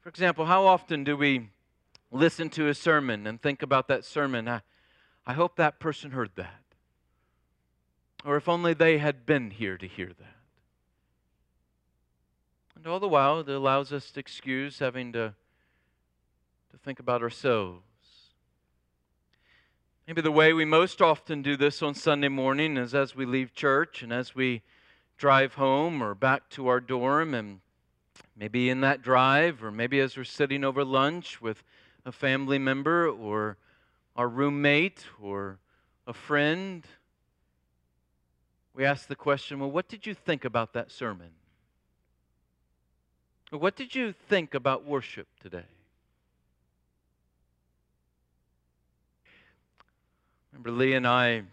For 0.01 0.09
example, 0.09 0.45
how 0.45 0.67
often 0.67 1.03
do 1.03 1.17
we 1.17 1.49
listen 2.11 2.51
to 2.51 2.67
a 2.67 2.75
sermon 2.75 3.25
and 3.25 3.41
think 3.41 3.63
about 3.63 3.87
that 3.87 4.05
sermon? 4.05 4.47
I, 4.47 4.61
I 5.25 5.33
hope 5.33 5.55
that 5.55 5.79
person 5.79 6.11
heard 6.11 6.29
that. 6.35 6.62
Or 8.25 8.37
if 8.37 8.47
only 8.47 8.73
they 8.73 8.97
had 8.99 9.25
been 9.25 9.51
here 9.51 9.77
to 9.77 9.87
hear 9.87 10.07
that. 10.07 10.35
And 12.75 12.87
all 12.87 12.99
the 12.99 13.07
while, 13.07 13.39
it 13.39 13.49
allows 13.49 13.91
us 13.93 14.11
to 14.11 14.19
excuse 14.19 14.79
having 14.79 15.13
to, 15.13 15.33
to 16.71 16.77
think 16.83 16.99
about 16.99 17.21
ourselves. 17.21 17.83
Maybe 20.07 20.21
the 20.21 20.31
way 20.31 20.51
we 20.51 20.65
most 20.65 21.01
often 21.01 21.41
do 21.41 21.55
this 21.55 21.81
on 21.81 21.95
Sunday 21.95 22.27
morning 22.27 22.75
is 22.75 22.93
as 22.93 23.15
we 23.15 23.25
leave 23.25 23.53
church 23.53 24.03
and 24.03 24.11
as 24.11 24.35
we 24.35 24.61
drive 25.17 25.53
home 25.53 26.03
or 26.03 26.13
back 26.13 26.49
to 26.49 26.67
our 26.67 26.81
dorm, 26.81 27.33
and 27.33 27.61
maybe 28.35 28.69
in 28.69 28.81
that 28.81 29.01
drive, 29.01 29.63
or 29.63 29.71
maybe 29.71 30.01
as 30.01 30.17
we're 30.17 30.25
sitting 30.25 30.65
over 30.65 30.83
lunch 30.83 31.41
with 31.41 31.63
a 32.05 32.11
family 32.11 32.59
member 32.59 33.07
or 33.07 33.55
our 34.17 34.27
roommate 34.27 35.05
or 35.21 35.57
a 36.05 36.13
friend 36.13 36.85
we 38.75 38.85
ask 38.85 39.07
the 39.07 39.15
question 39.15 39.59
well, 39.59 39.71
what 39.71 39.87
did 39.87 40.05
you 40.05 40.13
think 40.13 40.45
about 40.45 40.73
that 40.73 40.91
sermon? 40.91 41.29
What 43.51 43.75
did 43.75 43.93
you 43.93 44.13
think 44.13 44.55
about 44.55 44.83
worship 44.85 45.27
today? 45.39 45.65
Remember 50.51 50.71
Lee 50.71 50.93
and 50.93 51.07
I 51.07 51.43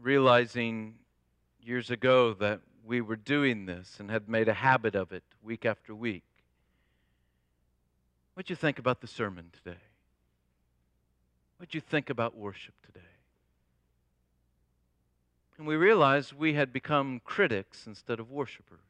realizing 0.00 0.94
years 1.62 1.90
ago 1.90 2.34
that 2.34 2.60
we 2.84 3.00
were 3.00 3.16
doing 3.16 3.66
this 3.66 3.96
and 3.98 4.10
had 4.10 4.28
made 4.28 4.48
a 4.48 4.54
habit 4.54 4.94
of 4.94 5.12
it 5.12 5.22
week 5.42 5.64
after 5.64 5.94
week. 5.94 6.24
What'd 8.34 8.50
you 8.50 8.56
think 8.56 8.78
about 8.78 9.00
the 9.00 9.06
sermon 9.06 9.50
today? 9.52 9.78
What'd 11.56 11.74
you 11.74 11.80
think 11.80 12.10
about 12.10 12.36
worship 12.36 12.74
today? 12.84 13.13
And 15.56 15.66
we 15.66 15.76
realized 15.76 16.32
we 16.32 16.54
had 16.54 16.72
become 16.72 17.20
critics 17.24 17.86
instead 17.86 18.18
of 18.18 18.30
worshipers. 18.30 18.80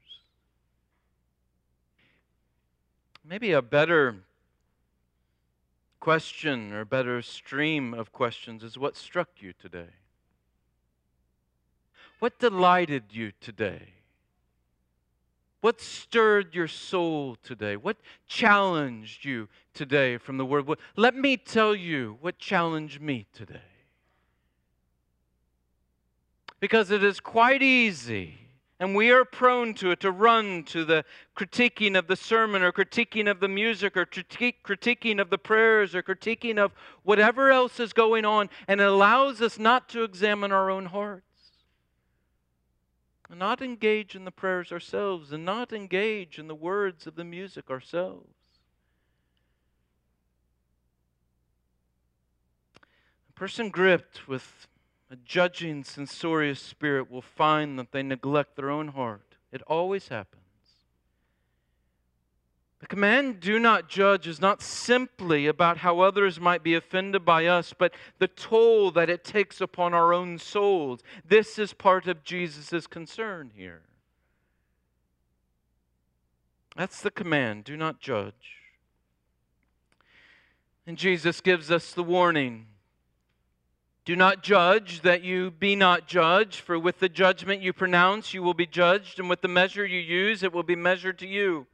Maybe 3.24 3.52
a 3.52 3.62
better 3.62 4.16
question 6.00 6.72
or 6.72 6.84
better 6.84 7.22
stream 7.22 7.94
of 7.94 8.12
questions 8.12 8.62
is 8.62 8.76
what 8.76 8.96
struck 8.96 9.28
you 9.38 9.52
today? 9.52 9.88
What 12.18 12.38
delighted 12.38 13.04
you 13.10 13.32
today? 13.40 13.94
What 15.60 15.80
stirred 15.80 16.54
your 16.54 16.68
soul 16.68 17.36
today? 17.42 17.76
What 17.76 17.96
challenged 18.26 19.24
you 19.24 19.48
today 19.72 20.18
from 20.18 20.36
the 20.36 20.44
Word? 20.44 20.68
Let 20.94 21.14
me 21.16 21.38
tell 21.38 21.74
you 21.74 22.18
what 22.20 22.38
challenged 22.38 23.00
me 23.00 23.26
today. 23.32 23.73
Because 26.60 26.90
it 26.90 27.04
is 27.04 27.20
quite 27.20 27.62
easy, 27.62 28.38
and 28.80 28.96
we 28.96 29.10
are 29.10 29.24
prone 29.24 29.74
to 29.74 29.90
it, 29.90 30.00
to 30.00 30.10
run 30.10 30.64
to 30.64 30.84
the 30.84 31.04
critiquing 31.36 31.98
of 31.98 32.06
the 32.06 32.16
sermon 32.16 32.62
or 32.62 32.72
critiquing 32.72 33.30
of 33.30 33.40
the 33.40 33.48
music 33.48 33.96
or 33.96 34.06
critiquing 34.06 35.20
of 35.20 35.30
the 35.30 35.38
prayers 35.38 35.94
or 35.94 36.02
critiquing 36.02 36.58
of 36.58 36.72
whatever 37.02 37.50
else 37.50 37.78
is 37.80 37.92
going 37.92 38.24
on, 38.24 38.48
and 38.66 38.80
it 38.80 38.86
allows 38.86 39.42
us 39.42 39.58
not 39.58 39.88
to 39.90 40.04
examine 40.04 40.52
our 40.52 40.70
own 40.70 40.86
hearts. 40.86 41.24
And 43.30 43.38
not 43.38 43.62
engage 43.62 44.14
in 44.14 44.24
the 44.24 44.30
prayers 44.30 44.70
ourselves, 44.70 45.32
and 45.32 45.44
not 45.44 45.72
engage 45.72 46.38
in 46.38 46.46
the 46.46 46.54
words 46.54 47.06
of 47.06 47.16
the 47.16 47.24
music 47.24 47.70
ourselves. 47.70 48.28
A 53.28 53.32
person 53.32 53.70
gripped 53.70 54.28
with 54.28 54.66
a 55.14 55.16
judging, 55.24 55.84
censorious 55.84 56.58
spirit 56.58 57.08
will 57.08 57.22
find 57.22 57.78
that 57.78 57.92
they 57.92 58.02
neglect 58.02 58.56
their 58.56 58.68
own 58.68 58.88
heart. 58.88 59.36
It 59.52 59.62
always 59.68 60.08
happens. 60.08 60.42
The 62.80 62.88
command, 62.88 63.38
do 63.38 63.60
not 63.60 63.88
judge, 63.88 64.26
is 64.26 64.40
not 64.40 64.60
simply 64.60 65.46
about 65.46 65.78
how 65.78 66.00
others 66.00 66.40
might 66.40 66.64
be 66.64 66.74
offended 66.74 67.24
by 67.24 67.46
us, 67.46 67.72
but 67.78 67.94
the 68.18 68.26
toll 68.26 68.90
that 68.90 69.08
it 69.08 69.22
takes 69.22 69.60
upon 69.60 69.94
our 69.94 70.12
own 70.12 70.36
souls. 70.36 70.98
This 71.24 71.60
is 71.60 71.72
part 71.72 72.08
of 72.08 72.24
Jesus' 72.24 72.88
concern 72.88 73.52
here. 73.54 73.82
That's 76.76 77.00
the 77.00 77.12
command 77.12 77.62
do 77.62 77.76
not 77.76 78.00
judge. 78.00 78.58
And 80.88 80.98
Jesus 80.98 81.40
gives 81.40 81.70
us 81.70 81.92
the 81.92 82.02
warning 82.02 82.66
do 84.04 84.14
not 84.16 84.42
judge 84.42 85.00
that 85.00 85.22
you 85.22 85.50
be 85.50 85.74
not 85.74 86.06
judged, 86.06 86.60
for 86.60 86.78
with 86.78 86.98
the 86.98 87.08
judgment 87.08 87.62
you 87.62 87.72
pronounce, 87.72 88.34
you 88.34 88.42
will 88.42 88.54
be 88.54 88.66
judged, 88.66 89.18
and 89.18 89.30
with 89.30 89.40
the 89.40 89.48
measure 89.48 89.86
you 89.86 89.98
use, 89.98 90.42
it 90.42 90.52
will 90.52 90.62
be 90.62 90.76
measured 90.76 91.18
to 91.20 91.26
you. 91.26 91.66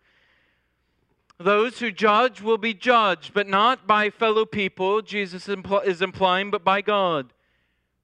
Those 1.39 1.81
who 1.81 1.91
judge 1.91 2.41
will 2.41 2.59
be 2.59 2.75
judged, 2.75 3.35
but 3.35 3.49
not 3.49 3.87
by 3.87 4.11
fellow 4.11 4.45
people, 4.45 5.03
Jesus 5.03 5.49
is 5.49 6.03
implying, 6.03 6.51
but 6.51 6.63
by 6.63 6.83
God. 6.83 7.33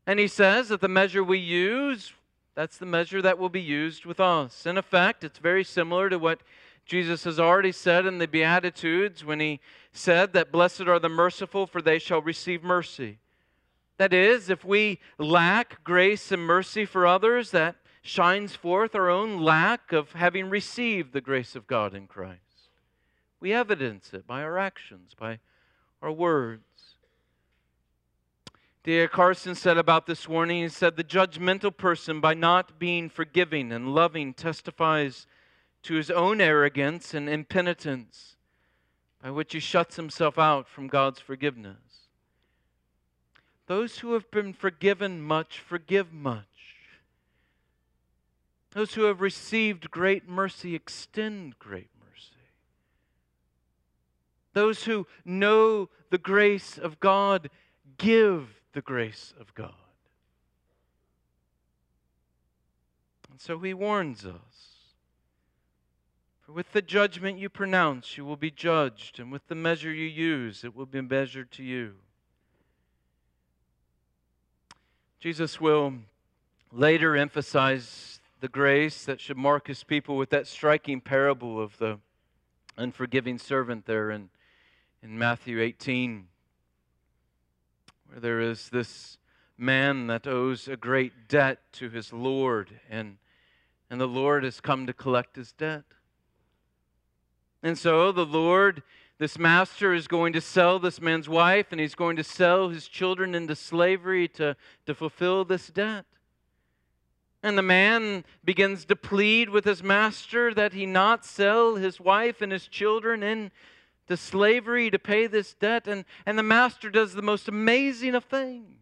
And 0.06 0.18
he 0.18 0.26
says 0.26 0.70
that 0.70 0.80
the 0.80 0.88
measure 0.88 1.22
we 1.22 1.38
use, 1.38 2.12
that's 2.54 2.78
the 2.78 2.86
measure 2.86 3.20
that 3.22 3.38
will 3.38 3.48
be 3.48 3.60
used 3.60 4.06
with 4.06 4.18
us. 4.18 4.66
In 4.66 4.78
effect, 4.78 5.22
it's 5.22 5.38
very 5.38 5.62
similar 5.64 6.08
to 6.08 6.18
what 6.18 6.40
Jesus 6.84 7.24
has 7.24 7.38
already 7.38 7.72
said 7.72 8.06
in 8.06 8.18
the 8.18 8.26
Beatitudes 8.26 9.24
when 9.24 9.40
he 9.40 9.60
said 9.92 10.32
that 10.32 10.50
blessed 10.50 10.88
are 10.88 10.98
the 10.98 11.08
merciful, 11.08 11.66
for 11.66 11.82
they 11.82 11.98
shall 11.98 12.22
receive 12.22 12.64
mercy. 12.64 13.18
That 13.98 14.12
is, 14.12 14.50
if 14.50 14.64
we 14.64 15.00
lack 15.18 15.82
grace 15.82 16.30
and 16.30 16.42
mercy 16.42 16.84
for 16.84 17.06
others, 17.06 17.50
that 17.52 17.76
shines 18.02 18.54
forth 18.54 18.94
our 18.94 19.10
own 19.10 19.40
lack 19.40 19.92
of 19.92 20.12
having 20.12 20.50
received 20.50 21.12
the 21.12 21.20
grace 21.20 21.56
of 21.56 21.66
God 21.66 21.94
in 21.94 22.06
Christ. 22.06 22.40
We 23.40 23.52
evidence 23.52 24.12
it 24.12 24.26
by 24.26 24.42
our 24.42 24.58
actions, 24.58 25.12
by 25.18 25.40
our 26.02 26.12
words. 26.12 26.62
D.A. 28.84 29.08
Carson 29.08 29.56
said 29.56 29.78
about 29.78 30.06
this 30.06 30.28
warning, 30.28 30.62
he 30.62 30.68
said, 30.68 30.96
The 30.96 31.02
judgmental 31.02 31.76
person, 31.76 32.20
by 32.20 32.34
not 32.34 32.78
being 32.78 33.08
forgiving 33.08 33.72
and 33.72 33.94
loving, 33.94 34.32
testifies 34.32 35.26
to 35.82 35.94
his 35.94 36.10
own 36.10 36.40
arrogance 36.40 37.12
and 37.12 37.28
impenitence, 37.28 38.36
by 39.20 39.32
which 39.32 39.52
he 39.52 39.58
shuts 39.58 39.96
himself 39.96 40.38
out 40.38 40.68
from 40.68 40.86
God's 40.86 41.18
forgiveness. 41.18 41.85
Those 43.66 43.98
who 43.98 44.12
have 44.12 44.30
been 44.30 44.52
forgiven 44.52 45.20
much, 45.20 45.58
forgive 45.58 46.12
much. 46.12 46.44
Those 48.70 48.94
who 48.94 49.04
have 49.04 49.20
received 49.20 49.90
great 49.90 50.28
mercy, 50.28 50.74
extend 50.74 51.58
great 51.58 51.88
mercy. 51.98 52.36
Those 54.52 54.84
who 54.84 55.06
know 55.24 55.88
the 56.10 56.18
grace 56.18 56.78
of 56.78 57.00
God, 57.00 57.50
give 57.98 58.60
the 58.72 58.82
grace 58.82 59.34
of 59.40 59.52
God. 59.54 59.72
And 63.30 63.40
so 63.40 63.58
he 63.58 63.74
warns 63.74 64.24
us. 64.24 64.66
For 66.42 66.52
with 66.52 66.72
the 66.72 66.82
judgment 66.82 67.38
you 67.38 67.48
pronounce, 67.48 68.16
you 68.16 68.24
will 68.24 68.36
be 68.36 68.52
judged, 68.52 69.18
and 69.18 69.32
with 69.32 69.48
the 69.48 69.54
measure 69.56 69.92
you 69.92 70.06
use, 70.06 70.62
it 70.62 70.76
will 70.76 70.86
be 70.86 71.00
measured 71.00 71.50
to 71.52 71.64
you. 71.64 71.96
Jesus 75.18 75.58
will 75.58 75.94
later 76.70 77.16
emphasize 77.16 78.20
the 78.40 78.48
grace 78.48 79.06
that 79.06 79.18
should 79.18 79.38
mark 79.38 79.66
his 79.66 79.82
people 79.82 80.18
with 80.18 80.28
that 80.28 80.46
striking 80.46 81.00
parable 81.00 81.58
of 81.60 81.78
the 81.78 81.98
unforgiving 82.76 83.38
servant 83.38 83.86
there 83.86 84.10
in, 84.10 84.28
in 85.02 85.18
Matthew 85.18 85.58
18, 85.62 86.26
where 88.08 88.20
there 88.20 88.40
is 88.42 88.68
this 88.68 89.16
man 89.56 90.06
that 90.08 90.26
owes 90.26 90.68
a 90.68 90.76
great 90.76 91.28
debt 91.28 91.60
to 91.72 91.88
his 91.88 92.12
Lord, 92.12 92.78
and, 92.90 93.16
and 93.88 93.98
the 93.98 94.06
Lord 94.06 94.44
has 94.44 94.60
come 94.60 94.86
to 94.86 94.92
collect 94.92 95.36
his 95.36 95.50
debt. 95.52 95.84
And 97.62 97.78
so 97.78 98.12
the 98.12 98.26
Lord 98.26 98.82
this 99.18 99.38
master 99.38 99.94
is 99.94 100.08
going 100.08 100.34
to 100.34 100.40
sell 100.40 100.78
this 100.78 101.00
man's 101.00 101.28
wife 101.28 101.68
and 101.70 101.80
he's 101.80 101.94
going 101.94 102.16
to 102.16 102.24
sell 102.24 102.68
his 102.68 102.86
children 102.86 103.34
into 103.34 103.56
slavery 103.56 104.28
to, 104.28 104.56
to 104.84 104.94
fulfill 104.94 105.44
this 105.44 105.68
debt. 105.68 106.04
And 107.42 107.56
the 107.56 107.62
man 107.62 108.24
begins 108.44 108.84
to 108.86 108.96
plead 108.96 109.48
with 109.48 109.64
his 109.64 109.82
master 109.82 110.52
that 110.52 110.72
he 110.72 110.84
not 110.84 111.24
sell 111.24 111.76
his 111.76 111.98
wife 111.98 112.42
and 112.42 112.52
his 112.52 112.66
children 112.66 113.22
into 113.22 114.16
slavery 114.16 114.90
to 114.90 114.98
pay 114.98 115.26
this 115.26 115.54
debt. 115.54 115.86
And, 115.86 116.04
and 116.26 116.38
the 116.38 116.42
master 116.42 116.90
does 116.90 117.14
the 117.14 117.22
most 117.22 117.48
amazing 117.48 118.14
of 118.14 118.24
things 118.24 118.76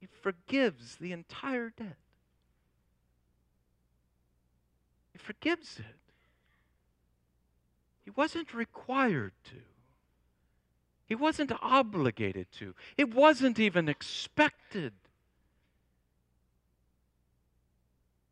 he 0.00 0.06
forgives 0.06 0.96
the 0.96 1.12
entire 1.12 1.72
debt, 1.76 1.96
he 5.12 5.18
forgives 5.18 5.78
it. 5.78 6.07
He 8.08 8.12
wasn't 8.16 8.54
required 8.54 9.34
to. 9.50 9.56
He 11.04 11.14
wasn't 11.14 11.52
obligated 11.60 12.46
to. 12.52 12.74
It 12.96 13.12
wasn't 13.12 13.58
even 13.58 13.86
expected. 13.86 14.94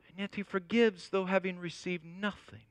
And 0.08 0.18
yet 0.18 0.36
he 0.36 0.42
forgives, 0.42 1.10
though 1.10 1.26
having 1.26 1.58
received 1.58 2.06
nothing. 2.06 2.62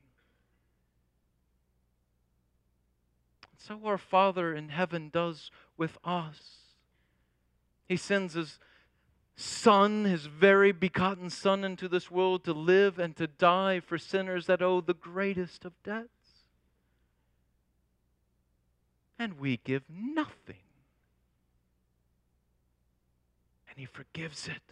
So 3.56 3.78
our 3.84 3.98
Father 3.98 4.52
in 4.52 4.70
heaven 4.70 5.08
does 5.12 5.52
with 5.76 5.98
us. 6.04 6.56
He 7.86 7.96
sends 7.96 8.34
his 8.34 8.58
Son, 9.36 10.06
his 10.06 10.26
very 10.26 10.72
begotten 10.72 11.30
Son, 11.30 11.62
into 11.62 11.86
this 11.86 12.10
world 12.10 12.42
to 12.42 12.52
live 12.52 12.98
and 12.98 13.14
to 13.14 13.28
die 13.28 13.78
for 13.78 13.96
sinners 13.96 14.46
that 14.46 14.60
owe 14.60 14.80
the 14.80 14.92
greatest 14.92 15.64
of 15.64 15.80
debts 15.84 16.15
and 19.18 19.38
we 19.38 19.58
give 19.64 19.82
nothing. 19.88 20.62
And 23.68 23.78
He 23.78 23.86
forgives 23.86 24.48
it. 24.48 24.62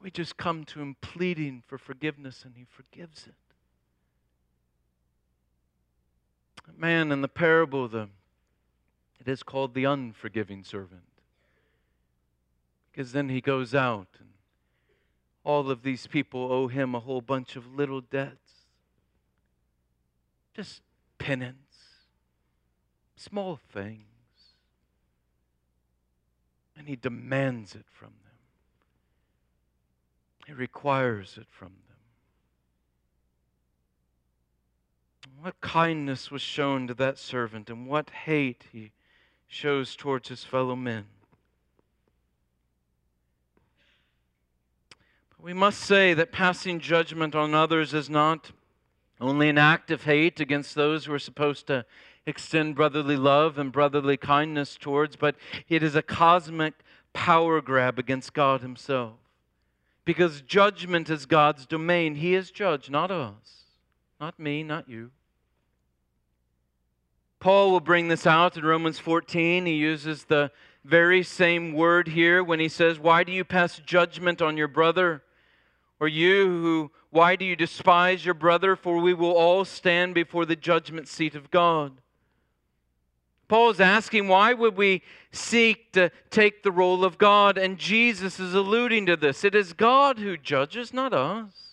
We 0.00 0.10
just 0.10 0.36
come 0.36 0.64
to 0.64 0.80
Him 0.80 0.96
pleading 1.00 1.62
for 1.66 1.78
forgiveness, 1.78 2.44
and 2.44 2.54
He 2.56 2.64
forgives 2.68 3.26
it. 3.26 3.34
Man, 6.76 7.10
in 7.10 7.22
the 7.22 7.28
parable, 7.28 7.88
the, 7.88 8.08
it 9.20 9.28
is 9.28 9.42
called 9.42 9.74
the 9.74 9.84
unforgiving 9.84 10.62
servant. 10.64 11.02
Because 12.90 13.12
then 13.12 13.28
he 13.28 13.40
goes 13.40 13.74
out, 13.74 14.08
and 14.18 14.28
all 15.44 15.70
of 15.70 15.82
these 15.82 16.06
people 16.06 16.52
owe 16.52 16.66
him 16.66 16.94
a 16.94 17.00
whole 17.00 17.20
bunch 17.20 17.54
of 17.54 17.74
little 17.74 18.00
debts. 18.00 18.66
Just 20.54 20.82
penance 21.18 21.67
small 23.28 23.58
things. 23.72 24.04
And 26.76 26.88
He 26.88 26.96
demands 26.96 27.74
it 27.74 27.86
from 27.90 28.12
them, 28.24 28.38
He 30.46 30.52
requires 30.52 31.36
it 31.36 31.46
from 31.50 31.68
them. 31.68 31.88
What 35.40 35.60
kindness 35.60 36.30
was 36.30 36.42
shown 36.42 36.88
to 36.88 36.94
that 36.94 37.18
servant, 37.18 37.70
and 37.70 37.86
what 37.86 38.10
hate 38.10 38.64
he 38.72 38.90
shows 39.46 39.94
towards 39.94 40.28
his 40.28 40.42
fellow 40.42 40.74
men. 40.74 41.06
But 45.30 45.44
we 45.44 45.52
must 45.52 45.78
say 45.80 46.12
that 46.14 46.32
passing 46.32 46.80
judgment 46.80 47.36
on 47.36 47.54
others 47.54 47.94
is 47.94 48.10
not 48.10 48.50
only 49.20 49.48
an 49.48 49.58
act 49.58 49.90
of 49.90 50.04
hate 50.04 50.40
against 50.40 50.74
those 50.74 51.04
who 51.04 51.12
are 51.12 51.18
supposed 51.18 51.66
to 51.68 51.84
extend 52.28 52.76
brotherly 52.76 53.16
love 53.16 53.58
and 53.58 53.72
brotherly 53.72 54.16
kindness 54.16 54.76
towards, 54.78 55.16
but 55.16 55.34
it 55.68 55.82
is 55.82 55.96
a 55.96 56.02
cosmic 56.02 56.74
power 57.12 57.60
grab 57.60 57.98
against 57.98 58.34
God 58.34 58.60
Himself. 58.60 59.14
Because 60.04 60.40
judgment 60.42 61.10
is 61.10 61.26
God's 61.26 61.66
domain. 61.66 62.14
He 62.14 62.34
is 62.34 62.50
judge, 62.50 62.90
not 62.90 63.10
us, 63.10 63.64
not 64.20 64.38
me, 64.38 64.62
not 64.62 64.88
you. 64.88 65.10
Paul 67.40 67.70
will 67.70 67.80
bring 67.80 68.08
this 68.08 68.26
out 68.26 68.56
in 68.56 68.64
Romans 68.64 68.98
14. 68.98 69.66
He 69.66 69.74
uses 69.74 70.24
the 70.24 70.50
very 70.84 71.22
same 71.22 71.72
word 71.72 72.08
here 72.08 72.42
when 72.42 72.58
he 72.58 72.68
says, 72.68 72.98
Why 72.98 73.22
do 73.22 73.32
you 73.32 73.44
pass 73.44 73.78
judgment 73.78 74.42
on 74.42 74.56
your 74.56 74.68
brother? 74.68 75.22
Or 76.00 76.08
you 76.08 76.46
who, 76.46 76.90
why 77.10 77.36
do 77.36 77.44
you 77.44 77.56
despise 77.56 78.24
your 78.24 78.34
brother? 78.34 78.76
For 78.76 78.98
we 78.98 79.14
will 79.14 79.32
all 79.32 79.64
stand 79.64 80.14
before 80.14 80.46
the 80.46 80.56
judgment 80.56 81.08
seat 81.08 81.34
of 81.34 81.50
God. 81.50 82.00
Paul 83.48 83.70
is 83.70 83.80
asking, 83.80 84.28
why 84.28 84.52
would 84.52 84.76
we 84.76 85.02
seek 85.32 85.92
to 85.92 86.10
take 86.30 86.62
the 86.62 86.70
role 86.70 87.02
of 87.02 87.16
God? 87.16 87.56
And 87.56 87.78
Jesus 87.78 88.38
is 88.38 88.54
alluding 88.54 89.06
to 89.06 89.16
this. 89.16 89.42
It 89.42 89.54
is 89.54 89.72
God 89.72 90.18
who 90.18 90.36
judges, 90.36 90.92
not 90.92 91.14
us. 91.14 91.68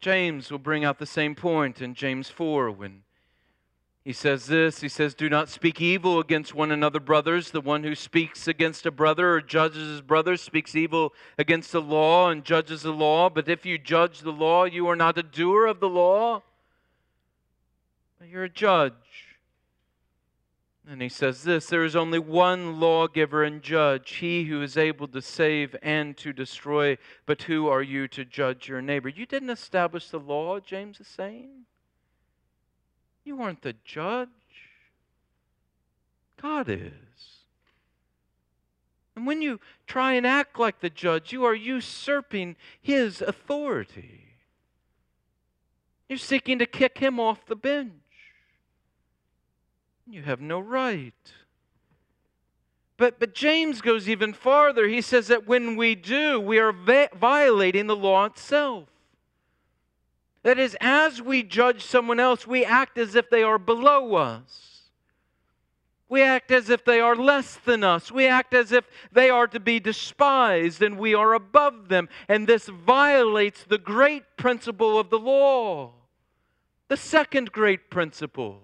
James 0.00 0.50
will 0.50 0.58
bring 0.58 0.84
out 0.84 0.98
the 0.98 1.06
same 1.06 1.34
point 1.34 1.80
in 1.80 1.94
James 1.94 2.28
4 2.28 2.72
when 2.72 3.04
He 4.04 4.12
says 4.12 4.46
this 4.46 4.80
He 4.80 4.88
says, 4.88 5.14
Do 5.14 5.30
not 5.30 5.48
speak 5.48 5.80
evil 5.80 6.18
against 6.18 6.54
one 6.54 6.72
another, 6.72 7.00
brothers. 7.00 7.52
The 7.52 7.60
one 7.60 7.84
who 7.84 7.94
speaks 7.94 8.48
against 8.48 8.84
a 8.84 8.90
brother 8.90 9.34
or 9.34 9.40
judges 9.40 9.88
his 9.88 10.00
brother 10.02 10.36
speaks 10.36 10.74
evil 10.74 11.14
against 11.38 11.70
the 11.70 11.80
law 11.80 12.30
and 12.30 12.44
judges 12.44 12.82
the 12.82 12.92
law. 12.92 13.30
But 13.30 13.48
if 13.48 13.64
you 13.64 13.78
judge 13.78 14.20
the 14.20 14.32
law, 14.32 14.64
you 14.64 14.88
are 14.88 14.96
not 14.96 15.16
a 15.16 15.22
doer 15.22 15.66
of 15.66 15.78
the 15.78 15.88
law, 15.88 16.42
you're 18.24 18.44
a 18.44 18.48
judge. 18.48 18.92
And 20.88 21.00
he 21.00 21.08
says 21.08 21.44
this 21.44 21.66
there 21.66 21.84
is 21.84 21.94
only 21.94 22.18
one 22.18 22.80
lawgiver 22.80 23.44
and 23.44 23.62
judge, 23.62 24.14
he 24.14 24.44
who 24.44 24.62
is 24.62 24.76
able 24.76 25.06
to 25.08 25.22
save 25.22 25.76
and 25.82 26.16
to 26.18 26.32
destroy. 26.32 26.98
But 27.24 27.42
who 27.42 27.68
are 27.68 27.82
you 27.82 28.08
to 28.08 28.24
judge 28.24 28.68
your 28.68 28.82
neighbor? 28.82 29.08
You 29.08 29.26
didn't 29.26 29.50
establish 29.50 30.08
the 30.08 30.18
law, 30.18 30.58
James 30.58 31.00
is 31.00 31.06
saying. 31.06 31.66
You 33.24 33.36
weren't 33.36 33.62
the 33.62 33.76
judge, 33.84 34.28
God 36.40 36.68
is. 36.68 36.92
And 39.14 39.26
when 39.26 39.42
you 39.42 39.60
try 39.86 40.14
and 40.14 40.26
act 40.26 40.58
like 40.58 40.80
the 40.80 40.90
judge, 40.90 41.32
you 41.32 41.44
are 41.44 41.54
usurping 41.54 42.56
his 42.80 43.22
authority. 43.22 44.24
You're 46.08 46.18
seeking 46.18 46.58
to 46.58 46.66
kick 46.66 46.98
him 46.98 47.20
off 47.20 47.46
the 47.46 47.54
bench. 47.54 48.01
You 50.12 50.20
have 50.24 50.42
no 50.42 50.60
right. 50.60 51.14
But, 52.98 53.18
but 53.18 53.34
James 53.34 53.80
goes 53.80 54.10
even 54.10 54.34
farther. 54.34 54.86
He 54.86 55.00
says 55.00 55.28
that 55.28 55.46
when 55.46 55.74
we 55.74 55.94
do, 55.94 56.38
we 56.38 56.58
are 56.58 56.70
violating 56.70 57.86
the 57.86 57.96
law 57.96 58.26
itself. 58.26 58.90
That 60.42 60.58
is, 60.58 60.76
as 60.82 61.22
we 61.22 61.42
judge 61.42 61.82
someone 61.82 62.20
else, 62.20 62.46
we 62.46 62.62
act 62.62 62.98
as 62.98 63.14
if 63.14 63.30
they 63.30 63.42
are 63.42 63.58
below 63.58 64.16
us. 64.16 64.82
We 66.10 66.20
act 66.20 66.50
as 66.50 66.68
if 66.68 66.84
they 66.84 67.00
are 67.00 67.16
less 67.16 67.56
than 67.64 67.82
us. 67.82 68.12
We 68.12 68.26
act 68.26 68.52
as 68.52 68.70
if 68.70 68.84
they 69.12 69.30
are 69.30 69.46
to 69.46 69.60
be 69.60 69.80
despised 69.80 70.82
and 70.82 70.98
we 70.98 71.14
are 71.14 71.32
above 71.32 71.88
them. 71.88 72.10
And 72.28 72.46
this 72.46 72.66
violates 72.68 73.64
the 73.64 73.78
great 73.78 74.36
principle 74.36 74.98
of 74.98 75.08
the 75.08 75.18
law. 75.18 75.94
The 76.88 76.98
second 76.98 77.50
great 77.50 77.88
principle 77.88 78.60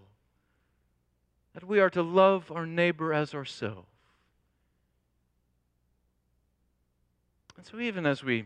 that 1.58 1.66
we 1.66 1.80
are 1.80 1.90
to 1.90 2.04
love 2.04 2.52
our 2.52 2.66
neighbor 2.66 3.12
as 3.12 3.34
ourselves. 3.34 3.88
And 7.56 7.66
so, 7.66 7.80
even 7.80 8.06
as 8.06 8.22
we 8.22 8.44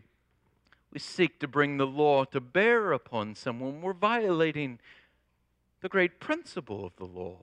we 0.90 0.98
seek 0.98 1.38
to 1.40 1.46
bring 1.46 1.77
the 1.77 1.87
law 1.87 2.25
to 2.25 2.40
bear 2.40 2.90
upon 2.90 3.35
someone, 3.35 3.83
we're 3.83 3.92
violating 3.92 4.79
the 5.83 5.90
great 5.90 6.20
principle 6.20 6.87
of 6.87 6.96
the 6.96 7.05
law. 7.05 7.37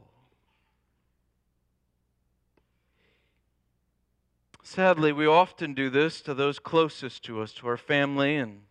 Sadly, 4.63 5.11
we 5.11 5.27
often 5.27 5.75
do 5.75 5.91
this 5.91 6.19
to 6.21 6.33
those 6.33 6.57
closest 6.57 7.23
to 7.25 7.41
us, 7.41 7.53
to 7.53 7.67
our 7.67 7.77
family, 7.77 8.37
and 8.37 8.61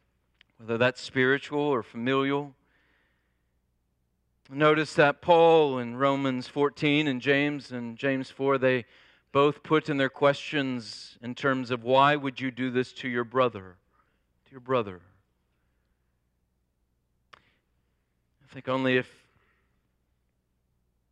whether 0.56 0.76
that's 0.76 1.00
spiritual 1.00 1.60
or 1.60 1.84
familial. 1.84 2.56
Notice 4.50 4.94
that 4.94 5.20
Paul 5.20 5.78
in 5.78 5.96
Romans 5.96 6.48
14 6.48 7.06
and 7.06 7.20
James 7.20 7.70
and 7.70 7.96
James 7.96 8.30
4, 8.30 8.58
they 8.58 8.86
both 9.30 9.62
put 9.62 9.88
in 9.88 9.98
their 9.98 10.08
questions 10.08 11.18
in 11.20 11.34
terms 11.34 11.70
of 11.70 11.84
why 11.84 12.16
would 12.16 12.40
you 12.40 12.50
do 12.50 12.70
this 12.70 12.92
to 12.94 13.08
your 13.08 13.24
brother? 13.24 13.76
to 14.48 14.52
your 14.52 14.60
brother. 14.60 15.00
I 17.34 18.54
think 18.54 18.68
only 18.68 18.96
if 18.96 19.08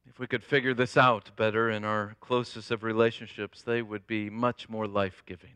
if 0.09 0.19
we 0.19 0.27
could 0.27 0.43
figure 0.43 0.73
this 0.73 0.97
out 0.97 1.37
better 1.37 1.71
in 1.71 1.85
our 1.85 2.17
closest 2.21 2.71
of 2.71 2.83
relationships, 2.83 3.61
they 3.61 3.83
would 3.83 4.07
be 4.07 4.31
much 4.31 4.71
more 4.71 4.87
life 4.87 5.23
giving. 5.27 5.51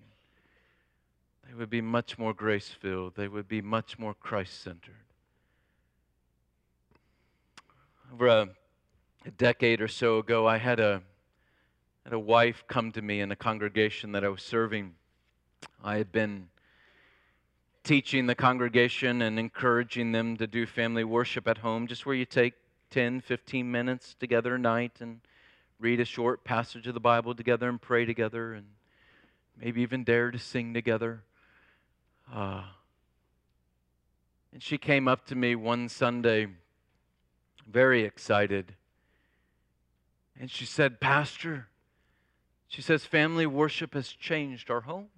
They 1.48 1.54
would 1.54 1.70
be 1.70 1.80
much 1.80 2.18
more 2.18 2.34
grace 2.34 2.68
filled. 2.68 3.14
They 3.14 3.28
would 3.28 3.48
be 3.48 3.62
much 3.62 3.98
more 3.98 4.12
Christ 4.12 4.60
centered. 4.60 5.06
Over 8.12 8.26
a, 8.26 8.48
a, 9.24 9.30
decade 9.30 9.80
or 9.80 9.86
so 9.86 10.18
ago, 10.18 10.44
I 10.44 10.56
had 10.56 10.80
a, 10.80 11.00
had 12.02 12.12
a 12.12 12.18
wife 12.18 12.64
come 12.66 12.90
to 12.92 13.02
me 13.02 13.20
in 13.20 13.30
a 13.30 13.36
congregation 13.36 14.10
that 14.12 14.24
I 14.24 14.28
was 14.28 14.42
serving. 14.42 14.94
I 15.84 15.96
had 15.96 16.10
been 16.10 16.48
teaching 17.84 18.26
the 18.26 18.34
congregation 18.34 19.22
and 19.22 19.38
encouraging 19.38 20.10
them 20.10 20.36
to 20.38 20.48
do 20.48 20.66
family 20.66 21.04
worship 21.04 21.46
at 21.46 21.58
home, 21.58 21.86
just 21.86 22.04
where 22.04 22.16
you 22.16 22.24
take 22.24 22.54
10, 22.90 23.20
15 23.20 23.70
minutes 23.70 24.16
together 24.18 24.56
a 24.56 24.58
night 24.58 25.00
and 25.00 25.20
read 25.78 26.00
a 26.00 26.04
short 26.04 26.42
passage 26.42 26.88
of 26.88 26.94
the 26.94 27.00
Bible 27.00 27.36
together 27.36 27.68
and 27.68 27.80
pray 27.80 28.04
together 28.04 28.54
and 28.54 28.66
maybe 29.56 29.82
even 29.82 30.02
dare 30.02 30.32
to 30.32 30.38
sing 30.38 30.74
together. 30.74 31.22
Uh, 32.34 32.64
and 34.52 34.60
she 34.60 34.78
came 34.78 35.06
up 35.06 35.26
to 35.26 35.36
me 35.36 35.54
one 35.54 35.88
Sunday, 35.88 36.48
very 37.70 38.04
excited. 38.04 38.74
And 40.38 40.50
she 40.50 40.64
said, 40.64 41.00
Pastor, 41.00 41.68
she 42.68 42.82
says, 42.82 43.04
family 43.04 43.46
worship 43.46 43.94
has 43.94 44.08
changed 44.08 44.70
our 44.70 44.82
home. 44.82 45.08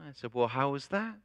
I 0.00 0.12
said, 0.14 0.34
Well, 0.34 0.48
how 0.48 0.74
is 0.74 0.88
that? 0.88 1.16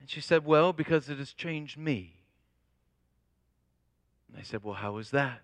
And 0.00 0.08
she 0.08 0.20
said, 0.20 0.44
Well, 0.44 0.72
because 0.72 1.08
it 1.08 1.18
has 1.18 1.32
changed 1.32 1.78
me. 1.78 2.14
And 4.28 4.40
I 4.40 4.42
said, 4.42 4.64
Well, 4.64 4.74
how 4.74 4.96
is 4.98 5.10
that? 5.10 5.42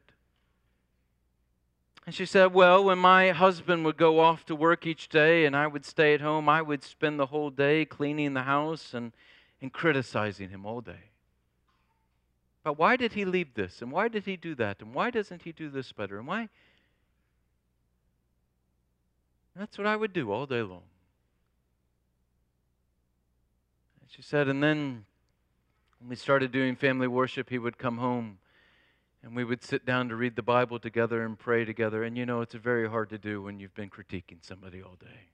And 2.07 2.15
she 2.15 2.27
said, 2.27 2.53
Well, 2.53 2.85
when 2.85 2.99
my 2.99 3.31
husband 3.31 3.85
would 3.85 3.97
go 3.97 4.21
off 4.21 4.45
to 4.47 4.57
work 4.57 4.87
each 4.87 5.09
day 5.09 5.45
and 5.45 5.57
I 5.57 5.67
would 5.67 5.85
stay 5.85 6.15
at 6.15 6.21
home, 6.21 6.49
I 6.49 6.63
would 6.63 6.83
spend 6.83 7.19
the 7.19 7.27
whole 7.27 7.51
day 7.51 7.85
cleaning 7.85 8.35
the 8.35 8.43
house 8.43 8.95
and, 8.95 9.13
and 9.65 9.73
criticizing 9.73 10.51
him 10.51 10.67
all 10.67 10.83
day. 10.83 11.09
But 12.63 12.79
why 12.79 12.97
did 12.97 13.15
he 13.15 13.25
leave 13.25 13.55
this? 13.55 13.81
And 13.81 13.91
why 13.91 14.09
did 14.09 14.27
he 14.27 14.37
do 14.37 14.55
that? 14.57 14.83
And 14.83 14.93
why 14.93 15.11
doesn't 15.11 15.41
he 15.41 15.53
do 15.53 15.71
this 15.71 15.91
better? 15.91 16.19
And 16.19 16.27
why? 16.27 16.51
That's 19.57 19.79
what 19.79 19.87
I 19.87 19.97
would 19.97 20.13
do 20.13 20.31
all 20.31 20.45
day 20.45 20.61
long. 20.61 20.83
And 24.03 24.11
She 24.11 24.21
said, 24.21 24.49
and 24.49 24.63
then 24.63 25.07
when 25.99 26.11
we 26.11 26.17
started 26.17 26.53
doing 26.53 26.77
family 26.77 27.09
worship, 27.09 27.49
he 27.49 27.59
would 27.59 27.79
come 27.79 27.97
home 27.97 28.37
and 29.23 29.35
we 29.35 29.45
would 29.45 29.65
sit 29.65 29.87
down 29.87 30.11
to 30.11 30.15
read 30.15 30.37
the 30.37 30.43
Bible 30.43 30.79
together 30.79 31.25
and 31.25 31.39
pray 31.39 31.65
together. 31.65 32.05
And 32.05 32.19
you 32.19 32.27
know, 32.27 32.43
it's 32.43 32.53
very 32.53 32.87
hard 32.87 33.09
to 33.09 33.19
do 33.19 33.41
when 33.41 33.59
you've 33.59 33.75
been 33.75 33.89
critiquing 33.89 34.45
somebody 34.45 34.83
all 34.83 34.97
day. 35.01 35.34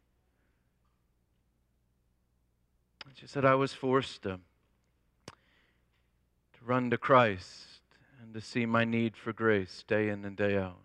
She 3.14 3.26
said, 3.26 3.44
I 3.44 3.54
was 3.54 3.72
forced 3.72 4.22
to, 4.22 4.40
to 5.26 6.64
run 6.64 6.90
to 6.90 6.98
Christ 6.98 7.80
and 8.22 8.32
to 8.34 8.40
see 8.40 8.66
my 8.66 8.84
need 8.84 9.16
for 9.16 9.32
grace 9.32 9.84
day 9.86 10.08
in 10.08 10.24
and 10.24 10.36
day 10.36 10.56
out. 10.56 10.80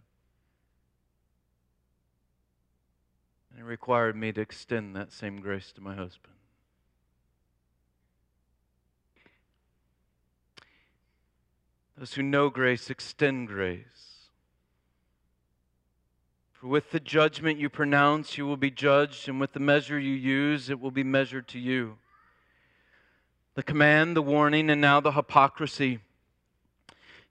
And 3.52 3.60
it 3.60 3.64
required 3.66 4.16
me 4.16 4.32
to 4.34 4.42
extend 4.42 4.96
that 4.96 5.14
same 5.14 5.40
grace 5.40 5.72
to 5.74 5.82
my 5.82 5.96
husband. 5.96 6.34
Those 11.98 12.16
who 12.16 12.24
know 12.24 12.50
grace 12.50 12.90
extend 12.90 13.48
grace. 13.48 14.30
For 16.52 16.68
with 16.68 16.92
the 16.92 17.00
judgment 17.00 17.60
you 17.60 17.70
pronounce, 17.70 18.38
you 18.38 18.46
will 18.46 18.58
be 18.58 18.72
judged, 18.72 19.30
and 19.30 19.40
with 19.40 19.54
the 19.54 19.62
measure 19.62 19.98
you 19.98 20.14
use, 20.14 20.70
it 20.70 20.82
will 20.82 20.92
be 20.92 21.04
measured 21.04 21.48
to 21.50 21.60
you. 21.60 21.98
The 23.56 23.64
command, 23.64 24.18
the 24.18 24.22
warning, 24.22 24.70
and 24.70 24.82
now 24.82 25.00
the 25.00 25.14
hypocrisy. 25.14 26.00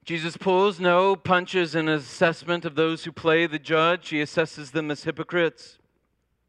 Jesus 0.07 0.39
pulls 0.39 0.81
no 0.81 1.17
punches 1.17 1.75
in 1.75 1.87
his 1.87 2.03
assessment 2.03 2.65
of 2.65 2.75
those 2.75 3.05
who 3.05 3.13
play 3.13 3.47
the 3.47 3.59
judge. 3.59 4.09
He 4.09 4.23
assesses 4.23 4.73
them 4.73 4.91
as 4.91 5.05
hypocrites. 5.05 5.79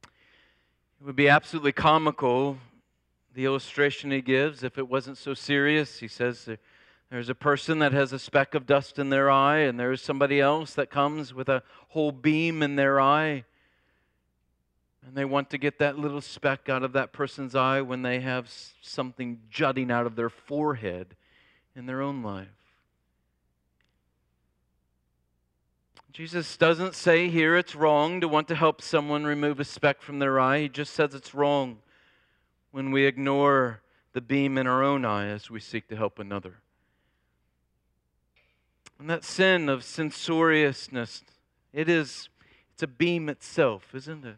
It 0.03 1.05
would 1.05 1.15
be 1.17 1.27
absolutely 1.27 1.73
comical, 1.73 2.57
the 3.33 3.43
illustration 3.43 4.11
he 4.11 4.21
gives, 4.21 4.63
if 4.63 4.77
it 4.77 4.87
wasn't 4.87 5.17
so 5.17 5.33
serious. 5.33 5.99
He 5.99 6.07
says, 6.07 6.49
there's 7.11 7.29
a 7.29 7.35
person 7.35 7.79
that 7.79 7.91
has 7.91 8.13
a 8.13 8.19
speck 8.19 8.55
of 8.55 8.65
dust 8.65 8.97
in 8.97 9.09
their 9.09 9.29
eye, 9.29 9.59
and 9.59 9.77
there's 9.77 10.01
somebody 10.01 10.39
else 10.39 10.73
that 10.73 10.89
comes 10.89 11.33
with 11.33 11.49
a 11.49 11.63
whole 11.89 12.13
beam 12.13 12.63
in 12.63 12.77
their 12.77 13.01
eye. 13.01 13.43
And 15.05 15.15
they 15.15 15.25
want 15.25 15.51
to 15.51 15.57
get 15.57 15.77
that 15.79 15.99
little 15.99 16.21
speck 16.21 16.67
out 16.67 16.83
of 16.83 16.93
that 16.93 17.13
person's 17.13 17.55
eye 17.55 17.81
when 17.81 18.01
they 18.01 18.21
have 18.21 18.51
something 18.81 19.39
jutting 19.49 19.91
out 19.91 20.07
of 20.07 20.15
their 20.15 20.29
forehead 20.29 21.15
in 21.75 21.85
their 21.85 22.01
own 22.01 22.23
life. 22.23 22.47
Jesus 26.11 26.55
doesn't 26.55 26.95
say 26.95 27.29
here 27.29 27.57
it's 27.57 27.75
wrong 27.75 28.21
to 28.21 28.27
want 28.27 28.47
to 28.47 28.55
help 28.55 28.81
someone 28.81 29.25
remove 29.25 29.59
a 29.59 29.65
speck 29.65 30.01
from 30.01 30.19
their 30.19 30.39
eye. 30.39 30.61
He 30.61 30.69
just 30.69 30.93
says 30.93 31.13
it's 31.13 31.35
wrong 31.35 31.79
when 32.71 32.91
we 32.91 33.05
ignore 33.05 33.81
the 34.13 34.21
beam 34.21 34.57
in 34.57 34.65
our 34.65 34.81
own 34.81 35.03
eye 35.03 35.27
as 35.27 35.49
we 35.51 35.59
seek 35.59 35.89
to 35.89 35.95
help 35.95 36.17
another. 36.17 36.55
And 38.97 39.09
that 39.09 39.25
sin 39.25 39.67
of 39.67 39.83
censoriousness, 39.83 41.23
it 41.73 41.89
is 41.89 42.29
it's 42.73 42.83
a 42.83 42.87
beam 42.87 43.27
itself, 43.29 43.93
isn't 43.93 44.25
it? 44.25 44.37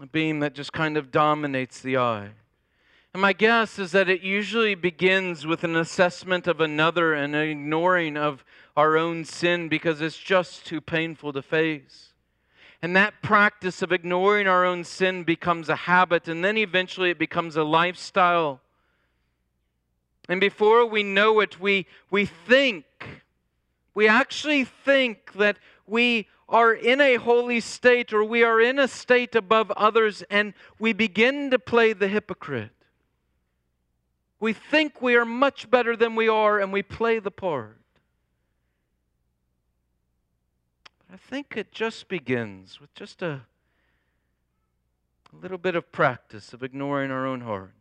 A 0.00 0.06
beam 0.06 0.40
that 0.40 0.54
just 0.54 0.72
kind 0.72 0.96
of 0.96 1.10
dominates 1.10 1.80
the 1.80 1.96
eye. 1.96 2.30
And 3.14 3.22
my 3.22 3.32
guess 3.32 3.78
is 3.78 3.92
that 3.92 4.10
it 4.10 4.20
usually 4.20 4.74
begins 4.74 5.46
with 5.46 5.64
an 5.64 5.74
assessment 5.74 6.46
of 6.46 6.60
another 6.60 7.14
and 7.14 7.34
an 7.34 7.48
ignoring 7.48 8.18
of 8.18 8.44
our 8.76 8.98
own 8.98 9.24
sin 9.24 9.70
because 9.70 10.02
it's 10.02 10.18
just 10.18 10.66
too 10.66 10.82
painful 10.82 11.32
to 11.32 11.40
face. 11.40 12.12
And 12.82 12.94
that 12.94 13.22
practice 13.22 13.80
of 13.80 13.90
ignoring 13.90 14.46
our 14.46 14.66
own 14.66 14.84
sin 14.84 15.24
becomes 15.24 15.70
a 15.70 15.76
habit, 15.76 16.28
and 16.28 16.44
then 16.44 16.58
eventually 16.58 17.08
it 17.08 17.18
becomes 17.18 17.56
a 17.56 17.64
lifestyle. 17.64 18.60
And 20.28 20.38
before 20.38 20.84
we 20.84 21.02
know 21.02 21.40
it, 21.40 21.58
we, 21.58 21.86
we 22.10 22.26
think, 22.26 22.84
we 23.94 24.08
actually 24.08 24.64
think 24.64 25.32
that 25.32 25.56
we 25.86 26.28
are 26.48 26.72
in 26.72 27.00
a 27.00 27.16
holy 27.16 27.60
state 27.60 28.12
or 28.12 28.24
we 28.24 28.42
are 28.42 28.60
in 28.60 28.78
a 28.78 28.88
state 28.88 29.34
above 29.34 29.70
others, 29.72 30.22
and 30.30 30.54
we 30.78 30.92
begin 30.92 31.50
to 31.50 31.58
play 31.58 31.92
the 31.92 32.08
hypocrite. 32.08 32.70
We 34.38 34.52
think 34.52 35.00
we 35.00 35.16
are 35.16 35.24
much 35.24 35.70
better 35.70 35.96
than 35.96 36.14
we 36.14 36.28
are, 36.28 36.60
and 36.60 36.72
we 36.72 36.82
play 36.82 37.18
the 37.18 37.30
part. 37.30 37.78
I 41.12 41.16
think 41.16 41.56
it 41.56 41.72
just 41.72 42.08
begins 42.08 42.80
with 42.80 42.94
just 42.94 43.22
a, 43.22 43.42
a 45.32 45.36
little 45.40 45.58
bit 45.58 45.74
of 45.74 45.90
practice 45.90 46.52
of 46.52 46.62
ignoring 46.62 47.10
our 47.10 47.26
own 47.26 47.40
hearts. 47.40 47.72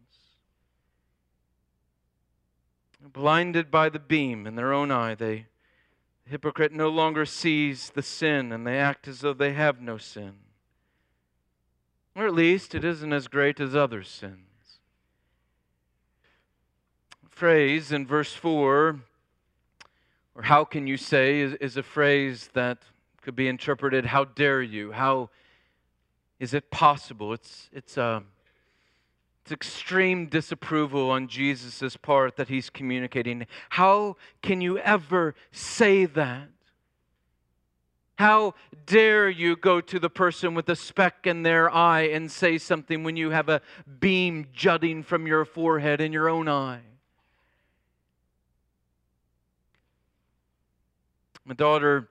Blinded 3.02 3.70
by 3.70 3.90
the 3.90 4.00
beam 4.00 4.48
in 4.48 4.56
their 4.56 4.74
own 4.74 4.90
eye, 4.90 5.16
they, 5.16 5.36
the 5.38 5.46
hypocrite 6.28 6.72
no 6.72 6.90
longer 6.90 7.26
sees 7.26 7.92
the 7.92 8.02
sin 8.02 8.52
and 8.52 8.66
they 8.66 8.78
act 8.78 9.08
as 9.08 9.20
though 9.20 9.34
they 9.34 9.54
have 9.54 9.82
no 9.82 9.98
sin. 9.98 10.36
Or 12.16 12.26
at 12.26 12.34
least 12.34 12.74
it 12.74 12.84
isn't 12.84 13.14
as 13.14 13.28
great 13.28 13.60
as 13.60 13.76
other 13.76 14.04
sins. 14.04 14.40
Phrase 17.30 17.92
in 17.92 18.08
verse 18.08 18.34
4, 18.34 19.00
or 20.36 20.42
how 20.44 20.64
can 20.64 20.88
you 20.88 20.96
say, 20.96 21.42
is, 21.42 21.54
is 21.56 21.76
a 21.76 21.84
phrase 21.84 22.50
that 22.54 22.80
could 23.22 23.36
be 23.36 23.48
interpreted, 23.48 24.06
How 24.06 24.24
dare 24.24 24.62
you? 24.62 24.94
How 24.94 25.30
is 26.40 26.54
it 26.54 26.72
possible? 26.72 27.34
It's, 27.34 27.70
it's, 27.74 27.98
uh, 27.98 28.22
it's 29.46 29.52
extreme 29.52 30.26
disapproval 30.26 31.12
on 31.12 31.28
Jesus' 31.28 31.96
part 31.98 32.36
that 32.38 32.50
he's 32.50 32.72
communicating. 32.72 33.46
How 33.70 34.18
can 34.42 34.60
you 34.60 34.80
ever 34.80 35.36
say 35.52 36.06
that? 36.06 36.48
How 38.16 38.56
dare 38.88 39.30
you 39.30 39.56
go 39.56 39.82
to 39.82 40.00
the 40.00 40.10
person 40.10 40.56
with 40.56 40.68
a 40.70 40.76
speck 40.76 41.28
in 41.28 41.44
their 41.44 41.70
eye 41.70 42.08
and 42.08 42.32
say 42.32 42.58
something 42.58 43.04
when 43.04 43.18
you 43.18 43.30
have 43.30 43.48
a 43.48 43.62
beam 44.00 44.48
jutting 44.52 45.04
from 45.04 45.28
your 45.28 45.46
forehead 45.46 46.02
in 46.02 46.12
your 46.12 46.28
own 46.28 46.48
eye? 46.48 46.82
My 51.46 51.54
daughter 51.54 52.10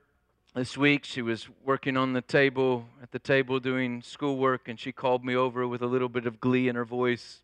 this 0.54 0.76
week 0.76 1.04
she 1.04 1.20
was 1.20 1.48
working 1.64 1.96
on 1.96 2.12
the 2.12 2.20
table 2.20 2.86
at 3.02 3.10
the 3.10 3.18
table 3.18 3.58
doing 3.58 4.00
schoolwork 4.00 4.68
and 4.68 4.78
she 4.78 4.92
called 4.92 5.24
me 5.24 5.34
over 5.34 5.66
with 5.66 5.82
a 5.82 5.86
little 5.86 6.08
bit 6.08 6.26
of 6.26 6.40
glee 6.40 6.68
in 6.68 6.76
her 6.76 6.84
voice 6.84 7.40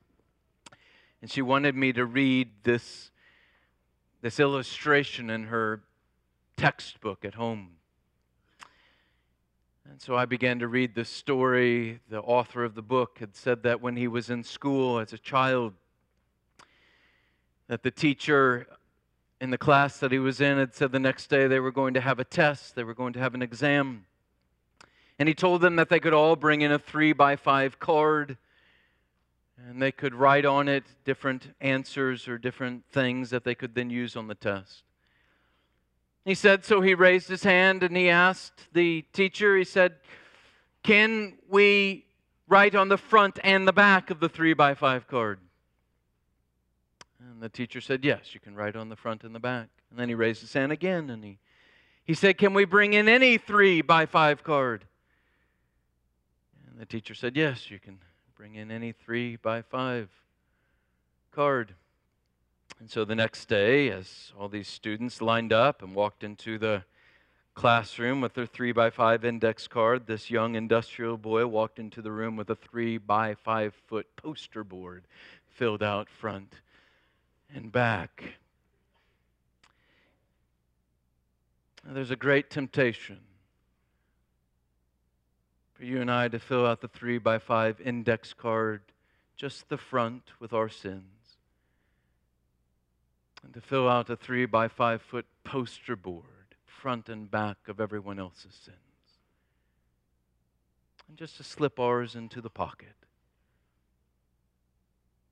and 1.20 1.30
she 1.30 1.42
wanted 1.42 1.74
me 1.74 1.92
to 1.92 2.04
read 2.04 2.48
this 2.62 3.10
this 4.22 4.38
illustration 4.38 5.28
in 5.28 5.44
her 5.44 5.82
textbook 6.56 7.24
at 7.24 7.34
home 7.34 7.70
and 9.90 10.00
so 10.00 10.14
I 10.14 10.24
began 10.24 10.60
to 10.60 10.68
read 10.68 10.94
the 10.94 11.04
story. 11.04 11.98
The 12.10 12.20
author 12.20 12.62
of 12.62 12.76
the 12.76 12.82
book 12.82 13.18
had 13.18 13.34
said 13.34 13.64
that 13.64 13.80
when 13.80 13.96
he 13.96 14.06
was 14.06 14.30
in 14.30 14.44
school 14.44 15.00
as 15.00 15.12
a 15.12 15.18
child, 15.18 15.72
that 17.66 17.82
the 17.82 17.90
teacher 17.90 18.68
in 19.40 19.50
the 19.50 19.58
class 19.58 19.98
that 19.98 20.12
he 20.12 20.18
was 20.18 20.40
in 20.40 20.58
had 20.58 20.74
said 20.74 20.92
the 20.92 21.00
next 21.00 21.28
day 21.28 21.46
they 21.46 21.60
were 21.60 21.72
going 21.72 21.94
to 21.94 22.00
have 22.00 22.18
a 22.18 22.24
test, 22.24 22.74
they 22.74 22.84
were 22.84 22.94
going 22.94 23.14
to 23.14 23.18
have 23.18 23.34
an 23.34 23.42
exam. 23.42 24.04
And 25.18 25.28
he 25.28 25.34
told 25.34 25.62
them 25.62 25.76
that 25.76 25.88
they 25.88 26.00
could 26.00 26.12
all 26.12 26.36
bring 26.36 26.60
in 26.60 26.72
a 26.72 26.78
three 26.78 27.12
by 27.12 27.36
five 27.36 27.78
card 27.78 28.36
and 29.68 29.80
they 29.80 29.92
could 29.92 30.14
write 30.14 30.46
on 30.46 30.68
it 30.68 30.84
different 31.04 31.54
answers 31.60 32.28
or 32.28 32.38
different 32.38 32.84
things 32.90 33.30
that 33.30 33.44
they 33.44 33.54
could 33.54 33.74
then 33.74 33.90
use 33.90 34.16
on 34.16 34.26
the 34.26 34.34
test. 34.34 34.84
He 36.24 36.34
said, 36.34 36.64
so 36.64 36.80
he 36.80 36.94
raised 36.94 37.28
his 37.28 37.42
hand 37.42 37.82
and 37.82 37.96
he 37.96 38.08
asked 38.08 38.72
the 38.72 39.04
teacher, 39.12 39.56
he 39.56 39.64
said, 39.64 39.96
Can 40.82 41.38
we 41.48 42.06
write 42.48 42.74
on 42.74 42.88
the 42.88 42.96
front 42.96 43.38
and 43.42 43.66
the 43.66 43.72
back 43.72 44.10
of 44.10 44.20
the 44.20 44.28
three 44.28 44.54
by 44.54 44.74
five 44.74 45.06
card? 45.06 45.40
And 47.28 47.42
the 47.42 47.48
teacher 47.48 47.80
said, 47.80 48.04
Yes, 48.04 48.32
you 48.32 48.40
can 48.40 48.54
write 48.54 48.76
on 48.76 48.88
the 48.88 48.96
front 48.96 49.24
and 49.24 49.34
the 49.34 49.40
back. 49.40 49.68
And 49.90 49.98
then 49.98 50.08
he 50.08 50.14
raised 50.14 50.40
his 50.40 50.52
hand 50.52 50.72
again 50.72 51.10
and 51.10 51.22
he, 51.22 51.38
he 52.04 52.14
said, 52.14 52.38
Can 52.38 52.54
we 52.54 52.64
bring 52.64 52.94
in 52.94 53.08
any 53.08 53.36
three 53.36 53.82
by 53.82 54.06
five 54.06 54.42
card? 54.42 54.86
And 56.70 56.80
the 56.80 56.86
teacher 56.86 57.14
said, 57.14 57.36
Yes, 57.36 57.70
you 57.70 57.78
can 57.78 57.98
bring 58.36 58.54
in 58.54 58.70
any 58.70 58.92
three 58.92 59.36
by 59.36 59.60
five 59.62 60.08
card. 61.30 61.74
And 62.78 62.90
so 62.90 63.04
the 63.04 63.14
next 63.14 63.46
day, 63.46 63.90
as 63.90 64.32
all 64.38 64.48
these 64.48 64.68
students 64.68 65.20
lined 65.20 65.52
up 65.52 65.82
and 65.82 65.94
walked 65.94 66.24
into 66.24 66.56
the 66.56 66.84
classroom 67.54 68.22
with 68.22 68.32
their 68.32 68.46
three 68.46 68.72
by 68.72 68.88
five 68.88 69.22
index 69.22 69.68
card, 69.68 70.06
this 70.06 70.30
young 70.30 70.54
industrial 70.54 71.18
boy 71.18 71.46
walked 71.46 71.78
into 71.78 72.00
the 72.00 72.10
room 72.10 72.36
with 72.36 72.48
a 72.48 72.54
three 72.54 72.96
by 72.96 73.34
five 73.34 73.74
foot 73.86 74.06
poster 74.16 74.64
board 74.64 75.04
filled 75.50 75.82
out 75.82 76.08
front 76.08 76.54
and 77.54 77.70
back. 77.72 78.24
There's 81.84 82.10
a 82.10 82.16
great 82.16 82.50
temptation 82.50 83.18
for 85.80 85.86
you 85.86 86.02
and 86.02 86.10
I 86.10 86.28
to 86.28 86.38
fill 86.38 86.66
out 86.66 86.82
the 86.82 86.88
three 86.88 87.16
by 87.16 87.38
five 87.38 87.80
index 87.80 88.34
card, 88.34 88.82
just 89.34 89.70
the 89.70 89.78
front 89.78 90.24
with 90.38 90.52
our 90.52 90.68
sins, 90.68 91.38
and 93.42 93.54
to 93.54 93.62
fill 93.62 93.88
out 93.88 94.10
a 94.10 94.16
three 94.16 94.44
by 94.44 94.68
five 94.68 95.00
foot 95.00 95.24
poster 95.42 95.96
board, 95.96 96.24
front 96.66 97.08
and 97.08 97.30
back 97.30 97.56
of 97.66 97.80
everyone 97.80 98.18
else's 98.18 98.52
sins, 98.62 98.76
and 101.08 101.16
just 101.16 101.38
to 101.38 101.44
slip 101.44 101.80
ours 101.80 102.14
into 102.14 102.42
the 102.42 102.50
pocket, 102.50 102.94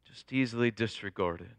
just 0.06 0.32
easily 0.32 0.70
disregarded. 0.70 1.54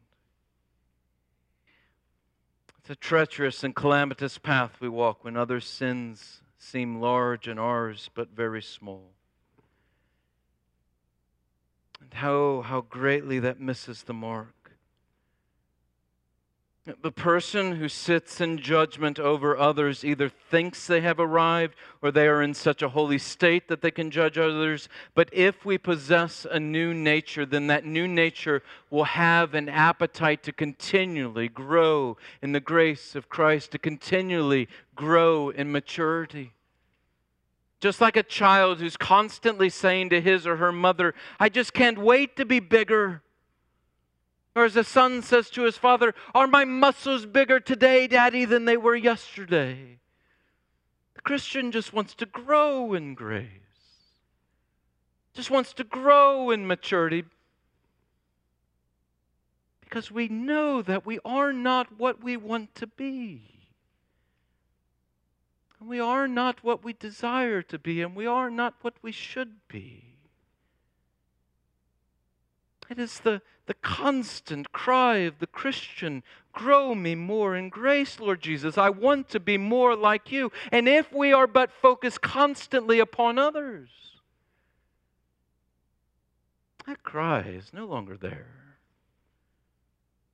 It's 2.90 2.98
a 2.98 3.08
treacherous 3.08 3.64
and 3.64 3.76
calamitous 3.76 4.40
path 4.40 4.82
we 4.82 4.90
walk 4.90 5.24
when 5.24 5.38
other 5.38 5.60
sins 5.60 6.42
seem 6.58 7.00
large 7.00 7.48
and 7.48 7.60
ours 7.60 8.10
but 8.16 8.30
very 8.36 8.64
small. 8.64 9.12
And 12.02 12.12
how, 12.16 12.62
how 12.62 12.82
greatly 12.82 13.38
that 13.42 13.60
misses 13.60 14.02
the 14.02 14.16
mark. 14.16 14.59
The 16.86 17.12
person 17.12 17.76
who 17.76 17.88
sits 17.88 18.42
in 18.42 18.58
judgment 18.58 19.20
over 19.20 19.56
others 19.56 20.04
either 20.04 20.30
thinks 20.30 20.88
they 20.88 21.02
have 21.02 21.20
arrived 21.20 21.76
or 22.02 22.10
they 22.10 22.28
are 22.28 22.42
in 22.42 22.54
such 22.54 22.82
a 22.82 22.90
holy 22.90 23.18
state 23.18 23.68
that 23.68 23.82
they 23.82 23.92
can 23.92 24.10
judge 24.10 24.38
others. 24.38 24.90
But 25.14 25.30
if 25.32 25.66
we 25.66 25.78
possess 25.78 26.48
a 26.50 26.60
new 26.60 26.94
nature, 26.94 27.46
then 27.46 27.68
that 27.68 27.86
new 27.86 28.08
nature 28.08 28.64
will 28.90 29.04
have 29.04 29.54
an 29.54 29.70
appetite 29.70 30.42
to 30.44 30.52
continually 30.52 31.48
grow 31.48 32.18
in 32.42 32.54
the 32.54 32.60
grace 32.60 33.14
of 33.14 33.30
Christ, 33.30 33.72
to 33.72 33.78
continually 33.78 34.68
grow 34.96 35.50
in 35.50 35.72
maturity. 35.72 36.54
Just 37.82 38.02
like 38.02 38.18
a 38.18 38.24
child 38.24 38.80
who's 38.80 38.98
constantly 38.98 39.70
saying 39.70 40.10
to 40.10 40.22
his 40.22 40.48
or 40.48 40.56
her 40.56 40.72
mother, 40.72 41.14
I 41.40 41.50
just 41.50 41.74
can't 41.74 41.98
wait 41.98 42.36
to 42.38 42.46
be 42.46 42.60
bigger. 42.60 43.22
Or 44.56 44.66
as 44.66 44.76
a 44.76 44.84
son 44.84 45.22
says 45.22 45.50
to 45.52 45.64
his 45.64 45.78
father, 45.78 46.14
Are 46.34 46.48
my 46.48 46.66
muscles 46.66 47.26
bigger 47.26 47.60
today, 47.60 48.08
Daddy, 48.08 48.46
than 48.46 48.66
they 48.66 48.78
were 48.78 48.96
yesterday? 48.96 50.00
The 51.14 51.22
Christian 51.22 51.72
just 51.72 51.94
wants 51.94 52.16
to 52.16 52.26
grow 52.26 52.94
in 52.94 53.14
grace, 53.14 53.48
just 55.34 55.52
wants 55.52 55.74
to 55.74 55.84
grow 55.84 56.50
in 56.50 56.66
maturity. 56.66 57.26
Because 59.82 60.12
we 60.12 60.28
know 60.28 60.82
that 60.82 61.06
we 61.06 61.20
are 61.26 61.52
not 61.52 61.98
what 61.98 62.24
we 62.24 62.38
want 62.38 62.76
to 62.76 62.88
be. 62.88 63.42
And 65.80 65.90
we 65.90 66.00
are 66.00 66.28
not 66.28 66.64
what 66.64 66.84
we 66.84 66.94
desire 66.94 67.62
to 67.64 67.80
be, 67.80 68.02
and 68.02 68.16
we 68.16 68.28
are 68.28 68.52
not 68.52 68.76
what 68.82 68.96
we 69.02 69.12
should 69.12 69.68
be. 69.68 70.16
It 72.90 73.00
is 73.00 73.20
the, 73.20 73.42
the 73.70 73.76
constant 73.76 74.72
cry 74.72 75.18
of 75.18 75.38
the 75.38 75.46
Christian 75.46 76.24
Grow 76.54 76.96
me 76.96 77.14
more 77.14 77.56
in 77.56 77.70
grace, 77.70 78.20
Lord 78.20 78.42
Jesus. 78.42 78.80
I 78.80 78.90
want 78.90 79.30
to 79.30 79.40
be 79.40 79.60
more 79.60 79.96
like 79.96 80.32
you. 80.32 80.52
And 80.72 80.90
if 80.90 81.14
we 81.14 81.32
are 81.32 81.46
but 81.46 81.72
focused 81.72 82.22
constantly 82.22 83.00
upon 83.00 83.38
others, 83.38 83.90
that 86.88 87.04
cry 87.04 87.42
is 87.42 87.72
no 87.72 87.86
longer 87.86 88.18
there 88.18 88.48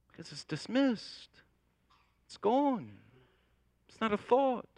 because 0.09 0.31
it's 0.31 0.45
dismissed, 0.45 1.31
it's 2.25 2.37
gone, 2.37 2.93
it's 3.89 3.99
not 3.99 4.13
a 4.13 4.17
thought. 4.17 4.69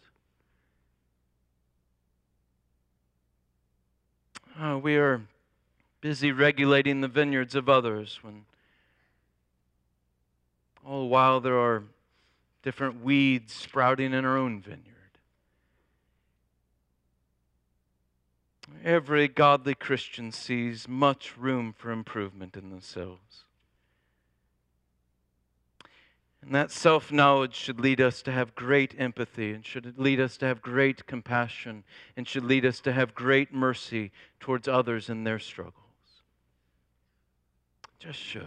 Uh, 4.60 4.80
we 4.82 4.96
are 4.96 5.22
busy 6.00 6.32
regulating 6.32 7.00
the 7.00 7.08
vineyards 7.08 7.54
of 7.54 7.68
others 7.68 8.18
when 8.22 8.44
all 10.84 11.02
the 11.02 11.06
while 11.06 11.40
there 11.40 11.58
are 11.58 11.82
different 12.62 13.02
weeds 13.02 13.52
sprouting 13.52 14.12
in 14.12 14.24
our 14.24 14.36
own 14.36 14.60
vineyard. 14.60 14.84
Every 18.84 19.28
godly 19.28 19.74
Christian 19.74 20.32
sees 20.32 20.86
much 20.86 21.36
room 21.36 21.74
for 21.76 21.90
improvement 21.90 22.56
in 22.56 22.70
themselves. 22.70 23.44
And 26.42 26.54
that 26.54 26.70
self 26.70 27.10
knowledge 27.10 27.54
should 27.54 27.80
lead 27.80 28.00
us 28.00 28.22
to 28.22 28.32
have 28.32 28.54
great 28.54 28.94
empathy 28.98 29.52
and 29.52 29.66
should 29.66 29.98
lead 29.98 30.20
us 30.20 30.36
to 30.38 30.46
have 30.46 30.62
great 30.62 31.06
compassion 31.06 31.84
and 32.16 32.28
should 32.28 32.44
lead 32.44 32.64
us 32.64 32.80
to 32.80 32.92
have 32.92 33.14
great 33.14 33.52
mercy 33.52 34.12
towards 34.38 34.68
others 34.68 35.10
in 35.10 35.24
their 35.24 35.38
struggles. 35.38 35.87
Just 37.98 38.18
should. 38.18 38.46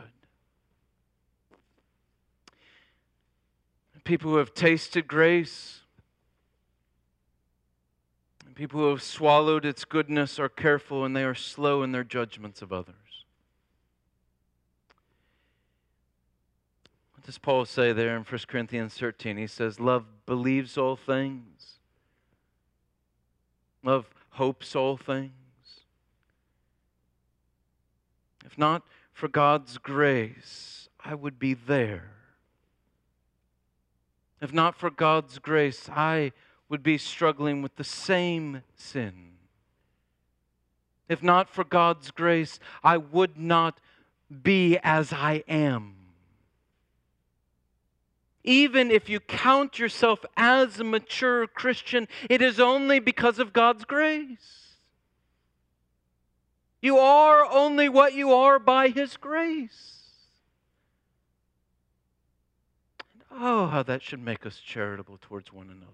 People 4.03 4.31
who 4.31 4.37
have 4.37 4.53
tasted 4.53 5.07
grace, 5.07 5.81
people 8.55 8.79
who 8.79 8.89
have 8.89 9.01
swallowed 9.01 9.65
its 9.65 9.85
goodness 9.85 10.37
are 10.37 10.49
careful 10.49 11.05
and 11.05 11.15
they 11.15 11.23
are 11.23 11.35
slow 11.35 11.81
in 11.83 11.91
their 11.91 12.03
judgments 12.03 12.61
of 12.61 12.71
others. 12.71 12.95
What 17.15 17.25
does 17.25 17.37
Paul 17.37 17.65
say 17.65 17.93
there 17.93 18.15
in 18.15 18.23
1 18.23 18.39
Corinthians 18.47 18.95
13? 18.95 19.37
He 19.37 19.47
says, 19.47 19.79
Love 19.79 20.05
believes 20.25 20.77
all 20.77 20.95
things, 20.95 21.79
love 23.83 24.07
hopes 24.31 24.75
all 24.75 24.97
things. 24.97 25.31
If 28.45 28.57
not 28.57 28.83
for 29.21 29.27
God's 29.27 29.77
grace, 29.77 30.89
I 31.05 31.13
would 31.13 31.37
be 31.37 31.53
there. 31.53 32.09
If 34.41 34.51
not 34.51 34.75
for 34.75 34.89
God's 34.89 35.37
grace, 35.37 35.87
I 35.87 36.31
would 36.69 36.81
be 36.81 36.97
struggling 36.97 37.61
with 37.61 37.75
the 37.75 37.83
same 37.83 38.63
sin. 38.75 39.33
If 41.07 41.21
not 41.21 41.51
for 41.51 41.63
God's 41.63 42.09
grace, 42.09 42.59
I 42.83 42.97
would 42.97 43.37
not 43.37 43.79
be 44.41 44.79
as 44.81 45.13
I 45.13 45.43
am. 45.47 45.93
Even 48.43 48.89
if 48.89 49.07
you 49.07 49.19
count 49.19 49.77
yourself 49.77 50.25
as 50.35 50.79
a 50.79 50.83
mature 50.83 51.45
Christian, 51.45 52.07
it 52.27 52.41
is 52.41 52.59
only 52.59 52.97
because 52.97 53.37
of 53.37 53.53
God's 53.53 53.85
grace. 53.85 54.60
You 56.81 56.97
are 56.97 57.45
only 57.45 57.87
what 57.89 58.13
you 58.13 58.33
are 58.33 58.57
by 58.57 58.89
His 58.89 59.15
grace. 59.17 59.99
Oh, 63.31 63.67
how 63.67 63.83
that 63.83 64.01
should 64.01 64.19
make 64.19 64.45
us 64.45 64.57
charitable 64.57 65.17
towards 65.21 65.53
one 65.53 65.67
another. 65.67 65.91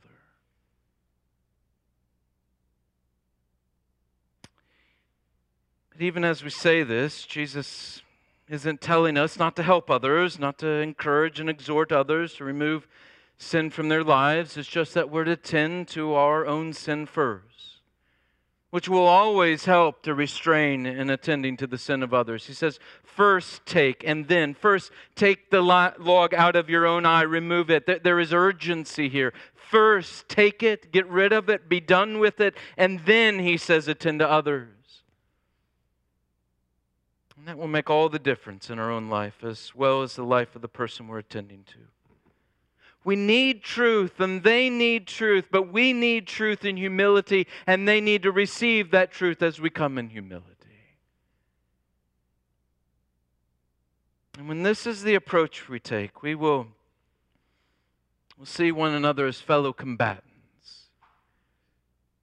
But 5.91 6.01
even 6.01 6.23
as 6.23 6.43
we 6.43 6.49
say 6.49 6.83
this, 6.83 7.25
Jesus 7.25 8.01
isn't 8.47 8.81
telling 8.81 9.17
us 9.17 9.37
not 9.37 9.55
to 9.55 9.63
help 9.63 9.89
others, 9.89 10.39
not 10.39 10.57
to 10.59 10.67
encourage 10.67 11.39
and 11.39 11.49
exhort 11.49 11.91
others 11.91 12.35
to 12.35 12.43
remove 12.43 12.87
sin 13.37 13.69
from 13.69 13.89
their 13.89 14.03
lives. 14.03 14.57
It's 14.57 14.67
just 14.67 14.93
that 14.93 15.09
we're 15.09 15.25
to 15.25 15.35
tend 15.35 15.87
to 15.89 16.13
our 16.13 16.45
own 16.45 16.73
sin 16.73 17.05
first, 17.05 17.76
which 18.69 18.89
will 18.89 19.05
always 19.05 19.65
help 19.65 20.03
to 20.03 20.13
restrain 20.13 20.85
in 20.85 21.09
attending 21.09 21.55
to 21.57 21.67
the 21.67 21.77
sin 21.77 22.03
of 22.03 22.13
others. 22.13 22.47
He 22.47 22.53
says, 22.53 22.79
first 23.03 23.65
take, 23.65 24.03
and 24.05 24.27
then 24.27 24.53
first 24.53 24.91
take 25.15 25.49
the 25.49 25.61
log 25.61 26.33
out 26.33 26.55
of 26.55 26.69
your 26.69 26.85
own 26.85 27.05
eye, 27.05 27.21
remove 27.21 27.69
it. 27.69 28.03
There 28.03 28.19
is 28.19 28.33
urgency 28.33 29.07
here. 29.07 29.33
First 29.55 30.27
take 30.29 30.63
it, 30.63 30.91
get 30.91 31.07
rid 31.07 31.33
of 31.33 31.49
it, 31.49 31.69
be 31.69 31.79
done 31.79 32.19
with 32.19 32.39
it, 32.39 32.55
and 32.77 32.99
then, 33.05 33.39
he 33.39 33.57
says, 33.57 33.87
attend 33.87 34.19
to 34.19 34.29
others. 34.29 34.69
And 37.37 37.47
that 37.47 37.57
will 37.57 37.67
make 37.67 37.89
all 37.89 38.09
the 38.09 38.19
difference 38.19 38.69
in 38.69 38.79
our 38.79 38.91
own 38.91 39.09
life 39.09 39.43
as 39.43 39.73
well 39.75 40.03
as 40.03 40.15
the 40.15 40.23
life 40.23 40.55
of 40.55 40.61
the 40.61 40.67
person 40.67 41.07
we're 41.07 41.19
attending 41.19 41.63
to. 41.65 41.79
We 43.07 43.15
need 43.15 43.63
truth 43.63 44.19
and 44.19 44.43
they 44.43 44.69
need 44.69 45.07
truth, 45.07 45.47
but 45.49 45.71
we 45.71 45.93
need 45.93 46.27
truth 46.27 46.65
in 46.65 46.75
humility 46.75 47.47
and 47.65 47.87
they 47.87 48.01
need 48.01 48.23
to 48.23 48.33
receive 48.33 48.91
that 48.91 49.13
truth 49.13 49.41
as 49.41 49.61
we 49.61 49.69
come 49.69 49.97
in 49.97 50.09
humility. 50.09 50.51
And 54.37 54.49
when 54.49 54.63
this 54.63 54.85
is 54.85 55.03
the 55.03 55.15
approach 55.15 55.69
we 55.69 55.79
take, 55.79 56.21
we 56.21 56.35
will 56.35 56.67
we'll 58.37 58.45
see 58.45 58.73
one 58.73 58.93
another 58.93 59.25
as 59.25 59.39
fellow 59.39 59.71
combatants. 59.71 60.89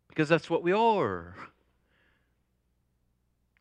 Because 0.08 0.28
that's 0.28 0.50
what 0.50 0.62
we 0.62 0.72
are. 0.72 1.34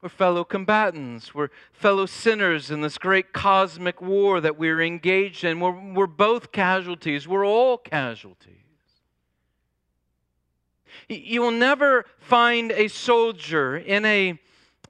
We're 0.04 0.10
fellow 0.10 0.44
combatants. 0.44 1.34
We're 1.34 1.48
fellow 1.72 2.06
sinners 2.06 2.70
in 2.70 2.82
this 2.82 2.98
great 2.98 3.32
cosmic 3.32 4.02
war 4.02 4.42
that 4.42 4.58
we're 4.58 4.82
engaged 4.82 5.46
in. 5.46 5.62
We're, 5.62 5.94
we're 5.94 6.08
both 6.08 6.52
casualties. 6.52 7.26
We're 7.26 7.46
all 7.46 7.78
casualties. 7.78 8.58
You 11.08 11.42
will 11.42 11.52
never 11.52 12.04
find 12.20 12.74
a 12.74 12.90
soldier 12.90 13.78
in 13.78 14.04
a 14.04 14.38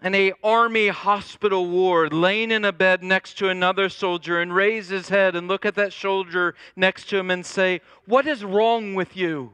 in 0.02 0.16
a 0.16 0.34
army 0.44 0.88
hospital 0.88 1.68
ward 1.68 2.12
laying 2.12 2.50
in 2.50 2.66
a 2.66 2.74
bed 2.74 3.04
next 3.04 3.38
to 3.38 3.50
another 3.50 3.90
soldier 3.90 4.42
and 4.42 4.54
raise 4.54 4.90
his 4.90 5.10
head 5.10 5.36
and 5.36 5.48
look 5.48 5.64
at 5.64 5.76
that 5.76 5.94
soldier 5.94 6.56
next 6.76 7.08
to 7.10 7.20
him 7.20 7.30
and 7.30 7.46
say, 7.46 7.82
"What 8.06 8.26
is 8.26 8.44
wrong 8.44 8.96
with 8.96 9.16
you? 9.16 9.54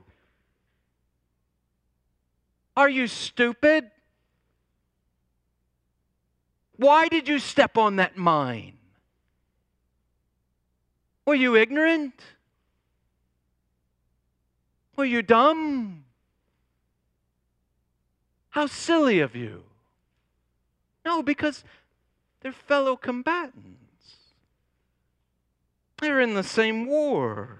Are 2.78 2.90
you 2.90 3.08
stupid? 3.08 3.92
Why 6.80 7.10
did 7.10 7.28
you 7.28 7.40
step 7.40 7.78
on 7.78 7.98
that 7.98 8.16
mine? 8.16 8.78
Were 11.26 11.36
you 11.36 11.58
ignorant? 11.58 12.14
Were 14.96 15.04
you 15.04 15.22
dumb? 15.22 16.06
How 18.52 18.66
silly 18.66 19.20
of 19.20 19.36
you. 19.36 19.64
No, 21.04 21.22
because 21.22 21.66
they're 22.40 22.54
fellow 22.54 22.96
combatants. 22.96 24.16
They're 25.98 26.22
in 26.22 26.34
the 26.34 26.44
same 26.44 26.88
war. 26.88 27.58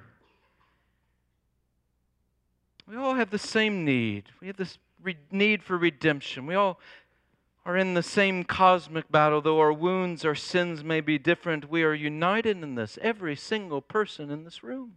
We 2.88 2.96
all 2.96 3.16
have 3.16 3.32
the 3.32 3.38
same 3.38 3.84
need. 3.84 4.30
We 4.40 4.48
have 4.48 4.56
this 4.56 4.78
re- 5.04 5.18
need 5.30 5.62
for 5.62 5.78
redemption. 5.78 6.46
We 6.46 6.56
all 6.56 6.80
are 7.70 7.78
in 7.78 7.94
the 7.94 8.02
same 8.02 8.44
cosmic 8.44 9.12
battle. 9.12 9.42
Though 9.42 9.60
our 9.60 9.72
wounds, 9.72 10.26
our 10.26 10.34
sins 10.34 10.84
may 10.84 11.02
be 11.02 11.20
different, 11.20 11.70
we 11.70 11.84
are 11.84 11.94
united 11.94 12.64
in 12.64 12.74
this, 12.74 12.98
every 13.00 13.36
single 13.36 13.80
person 13.80 14.32
in 14.32 14.44
this 14.44 14.64
room. 14.64 14.94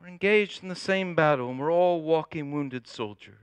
We're 0.00 0.08
engaged 0.08 0.62
in 0.62 0.70
the 0.70 0.74
same 0.74 1.14
battle, 1.14 1.50
and 1.50 1.60
we're 1.60 1.70
all 1.70 2.00
walking 2.00 2.50
wounded 2.50 2.88
soldiers. 2.88 3.34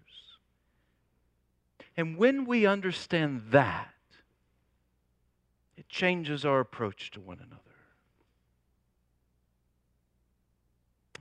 And 1.95 2.17
when 2.17 2.45
we 2.45 2.65
understand 2.65 3.43
that, 3.51 3.93
it 5.77 5.87
changes 5.89 6.43
our 6.43 6.59
approach 6.59 7.11
to 7.11 7.21
one 7.21 7.37
another. 7.37 7.64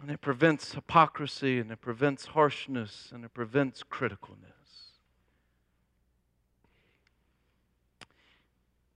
And 0.04 0.12
it 0.12 0.20
prevents 0.20 0.74
hypocrisy, 0.74 1.58
and 1.58 1.70
it 1.70 1.80
prevents 1.80 2.26
harshness, 2.26 3.08
and 3.10 3.24
it 3.24 3.32
prevents 3.32 3.82
criticalness. 3.82 4.90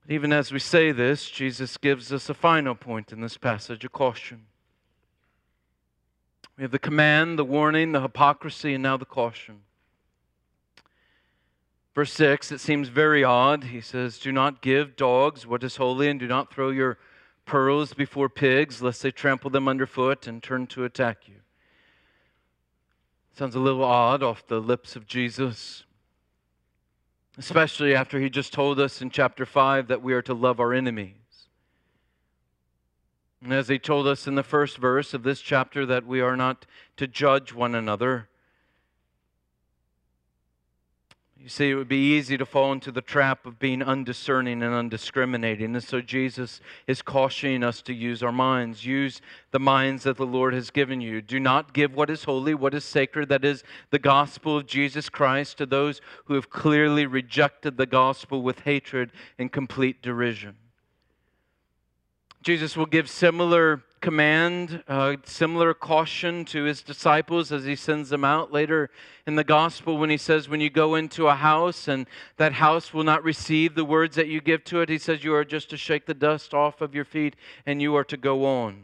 But 0.02 0.10
even 0.10 0.34
as 0.34 0.52
we 0.52 0.58
say 0.58 0.92
this, 0.92 1.30
Jesus 1.30 1.78
gives 1.78 2.12
us 2.12 2.28
a 2.28 2.34
final 2.34 2.74
point 2.74 3.10
in 3.10 3.22
this 3.22 3.38
passage 3.38 3.86
a 3.86 3.88
caution. 3.88 4.48
We 6.58 6.62
have 6.62 6.72
the 6.72 6.78
command, 6.78 7.38
the 7.38 7.44
warning, 7.44 7.92
the 7.92 8.02
hypocrisy, 8.02 8.74
and 8.74 8.82
now 8.82 8.98
the 8.98 9.06
caution. 9.06 9.60
Verse 11.94 12.12
6, 12.12 12.52
it 12.52 12.60
seems 12.60 12.88
very 12.88 13.24
odd. 13.24 13.64
He 13.64 13.80
says, 13.80 14.18
Do 14.18 14.30
not 14.30 14.60
give 14.60 14.94
dogs 14.94 15.46
what 15.46 15.64
is 15.64 15.76
holy, 15.76 16.10
and 16.10 16.20
do 16.20 16.26
not 16.26 16.52
throw 16.52 16.68
your 16.68 16.98
pearls 17.48 17.94
before 17.94 18.28
pigs, 18.28 18.80
lest 18.80 19.02
they 19.02 19.10
trample 19.10 19.50
them 19.50 19.66
underfoot 19.66 20.26
and 20.26 20.40
turn 20.40 20.66
to 20.68 20.84
attack 20.84 21.26
you. 21.26 21.34
Sounds 23.36 23.54
a 23.54 23.60
little 23.60 23.82
odd 23.82 24.22
off 24.22 24.46
the 24.46 24.60
lips 24.60 24.94
of 24.94 25.06
Jesus, 25.06 25.84
especially 27.36 27.94
after 27.94 28.20
he 28.20 28.28
just 28.28 28.52
told 28.52 28.78
us 28.78 29.00
in 29.00 29.10
chapter 29.10 29.46
5 29.46 29.88
that 29.88 30.02
we 30.02 30.12
are 30.12 30.22
to 30.22 30.34
love 30.34 30.60
our 30.60 30.74
enemies. 30.74 31.14
And 33.42 33.52
as 33.52 33.68
he 33.68 33.78
told 33.78 34.06
us 34.06 34.26
in 34.26 34.34
the 34.34 34.42
first 34.42 34.76
verse 34.76 35.14
of 35.14 35.22
this 35.22 35.40
chapter 35.40 35.86
that 35.86 36.06
we 36.06 36.20
are 36.20 36.36
not 36.36 36.66
to 36.96 37.06
judge 37.06 37.54
one 37.54 37.74
another. 37.74 38.28
You 41.40 41.48
see, 41.48 41.70
it 41.70 41.76
would 41.76 41.88
be 41.88 42.16
easy 42.16 42.36
to 42.36 42.44
fall 42.44 42.72
into 42.72 42.90
the 42.90 43.00
trap 43.00 43.46
of 43.46 43.60
being 43.60 43.80
undiscerning 43.80 44.60
and 44.60 44.74
undiscriminating. 44.74 45.74
And 45.74 45.84
so 45.84 46.00
Jesus 46.00 46.60
is 46.88 47.00
cautioning 47.00 47.62
us 47.62 47.80
to 47.82 47.94
use 47.94 48.24
our 48.24 48.32
minds. 48.32 48.84
Use 48.84 49.20
the 49.52 49.60
minds 49.60 50.02
that 50.02 50.16
the 50.16 50.26
Lord 50.26 50.52
has 50.52 50.70
given 50.70 51.00
you. 51.00 51.22
Do 51.22 51.38
not 51.38 51.72
give 51.72 51.94
what 51.94 52.10
is 52.10 52.24
holy, 52.24 52.54
what 52.54 52.74
is 52.74 52.84
sacred, 52.84 53.28
that 53.28 53.44
is 53.44 53.62
the 53.90 54.00
gospel 54.00 54.56
of 54.56 54.66
Jesus 54.66 55.08
Christ, 55.08 55.58
to 55.58 55.66
those 55.66 56.00
who 56.24 56.34
have 56.34 56.50
clearly 56.50 57.06
rejected 57.06 57.76
the 57.76 57.86
gospel 57.86 58.42
with 58.42 58.60
hatred 58.60 59.12
and 59.38 59.52
complete 59.52 60.02
derision. 60.02 60.56
Jesus 62.42 62.76
will 62.76 62.86
give 62.86 63.10
similar 63.10 63.82
command, 64.00 64.82
uh, 64.86 65.16
similar 65.24 65.74
caution 65.74 66.44
to 66.46 66.64
his 66.64 66.82
disciples 66.82 67.50
as 67.50 67.64
he 67.64 67.74
sends 67.74 68.10
them 68.10 68.24
out 68.24 68.52
later 68.52 68.90
in 69.26 69.34
the 69.34 69.44
gospel 69.44 69.98
when 69.98 70.10
he 70.10 70.16
says, 70.16 70.48
When 70.48 70.60
you 70.60 70.70
go 70.70 70.94
into 70.94 71.26
a 71.26 71.34
house 71.34 71.88
and 71.88 72.06
that 72.36 72.52
house 72.54 72.94
will 72.94 73.04
not 73.04 73.24
receive 73.24 73.74
the 73.74 73.84
words 73.84 74.16
that 74.16 74.28
you 74.28 74.40
give 74.40 74.64
to 74.64 74.80
it, 74.80 74.88
he 74.88 74.98
says, 74.98 75.24
You 75.24 75.34
are 75.34 75.44
just 75.44 75.70
to 75.70 75.76
shake 75.76 76.06
the 76.06 76.14
dust 76.14 76.54
off 76.54 76.80
of 76.80 76.94
your 76.94 77.04
feet 77.04 77.34
and 77.66 77.82
you 77.82 77.96
are 77.96 78.04
to 78.04 78.16
go 78.16 78.46
on. 78.46 78.82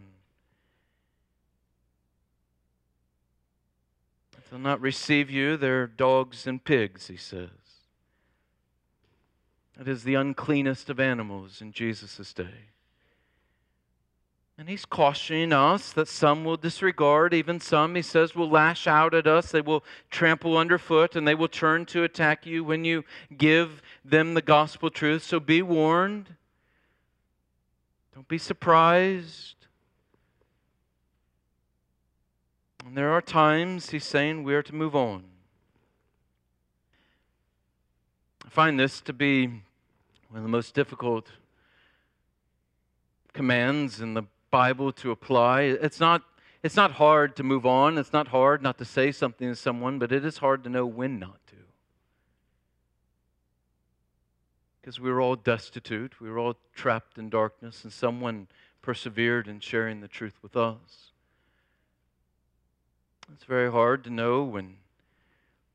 If 4.37 4.51
they'll 4.51 4.59
not 4.59 4.81
receive 4.81 5.31
you, 5.31 5.57
they're 5.57 5.87
dogs 5.87 6.47
and 6.47 6.63
pigs, 6.63 7.07
he 7.07 7.17
says. 7.17 7.51
It 9.81 9.89
is 9.89 10.05
the 10.05 10.15
uncleanest 10.15 10.91
of 10.91 11.01
animals 11.01 11.61
in 11.61 11.73
Jesus' 11.73 12.33
day. 12.33 12.74
And 14.57 14.69
he's 14.69 14.85
cautioning 14.85 15.53
us 15.53 15.93
that 15.93 16.07
some 16.07 16.45
will 16.45 16.57
disregard, 16.57 17.35
even 17.35 17.59
some, 17.59 17.97
he 17.97 18.03
says, 18.03 18.37
will 18.37 18.49
lash 18.49 18.87
out 18.87 19.13
at 19.13 19.27
us. 19.27 19.51
They 19.51 19.61
will 19.61 19.83
trample 20.11 20.57
underfoot 20.57 21.17
and 21.17 21.27
they 21.27 21.35
will 21.35 21.49
turn 21.49 21.87
to 21.87 22.05
attack 22.05 22.47
you 22.47 22.63
when 22.63 22.85
you 22.85 23.05
give 23.37 23.83
them 24.05 24.35
the 24.35 24.43
gospel 24.43 24.91
truth. 24.91 25.25
So 25.25 25.41
be 25.41 25.61
warned. 25.61 26.37
Don't 28.15 28.29
be 28.29 28.39
surprised. 28.39 29.57
And 32.87 32.97
there 32.97 33.11
are 33.11 33.23
times, 33.23 33.91
he's 33.91 34.05
saying, 34.05 34.45
we 34.45 34.55
are 34.55 34.63
to 34.63 34.75
move 34.75 34.95
on. 34.95 35.25
I 38.47 38.51
find 38.51 38.79
this 38.79 39.01
to 39.01 39.13
be 39.13 39.49
one 39.49 40.37
of 40.37 40.43
the 40.45 40.49
most 40.49 40.75
difficult 40.75 41.33
commands 43.33 44.01
in 44.01 44.15
the 44.15 44.23
Bible 44.55 44.93
to 44.93 45.11
apply. 45.11 45.63
It's 45.63 45.99
not, 45.99 46.23
it's 46.63 46.77
not 46.77 46.93
hard 46.93 47.35
to 47.35 47.43
move 47.43 47.67
on. 47.67 47.99
It's 47.99 48.13
not 48.13 48.29
hard 48.29 48.63
not 48.63 48.79
to 48.79 48.85
say 48.85 49.11
something 49.11 49.49
to 49.49 49.57
someone, 49.57 49.99
but 49.99 50.13
it 50.13 50.25
is 50.25 50.39
hard 50.39 50.63
to 50.63 50.71
know 50.71 50.87
when 50.87 51.19
not 51.19 51.45
to. 51.49 51.57
Because 54.81 55.01
we 55.01 55.11
were 55.11 55.21
all 55.21 55.35
destitute, 55.35 56.21
we 56.21 56.31
were 56.31 56.39
all 56.39 56.55
trapped 56.73 57.19
in 57.19 57.31
darkness, 57.31 57.83
and 57.83 57.93
someone 57.93 58.47
persevered 58.81 59.49
in 59.49 59.59
sharing 59.59 60.03
the 60.03 60.07
truth 60.07 60.39
with 60.41 60.57
us. 60.57 61.11
It's 63.33 63.43
very 63.43 63.73
hard 63.73 64.05
to 64.05 64.11
know 64.11 64.45
when 64.45 64.77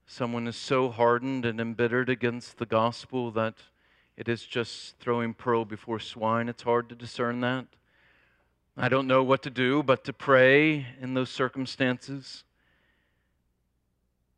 someone 0.07 0.47
is 0.47 0.55
so 0.55 0.87
hardened 0.87 1.43
and 1.43 1.59
embittered 1.59 2.07
against 2.07 2.59
the 2.59 2.65
gospel 2.65 3.29
that 3.31 3.55
it 4.15 4.29
is 4.29 4.45
just 4.45 4.97
throwing 4.99 5.33
pearl 5.33 5.65
before 5.65 5.99
swine. 5.99 6.47
It's 6.47 6.63
hard 6.63 6.87
to 6.87 6.95
discern 6.95 7.41
that. 7.41 7.65
I 8.81 8.87
don't 8.87 9.07
know 9.07 9.23
what 9.23 9.43
to 9.43 9.49
do 9.49 9.83
but 9.83 10.05
to 10.05 10.13
pray 10.13 10.85
in 11.01 11.13
those 11.13 11.29
circumstances. 11.29 12.45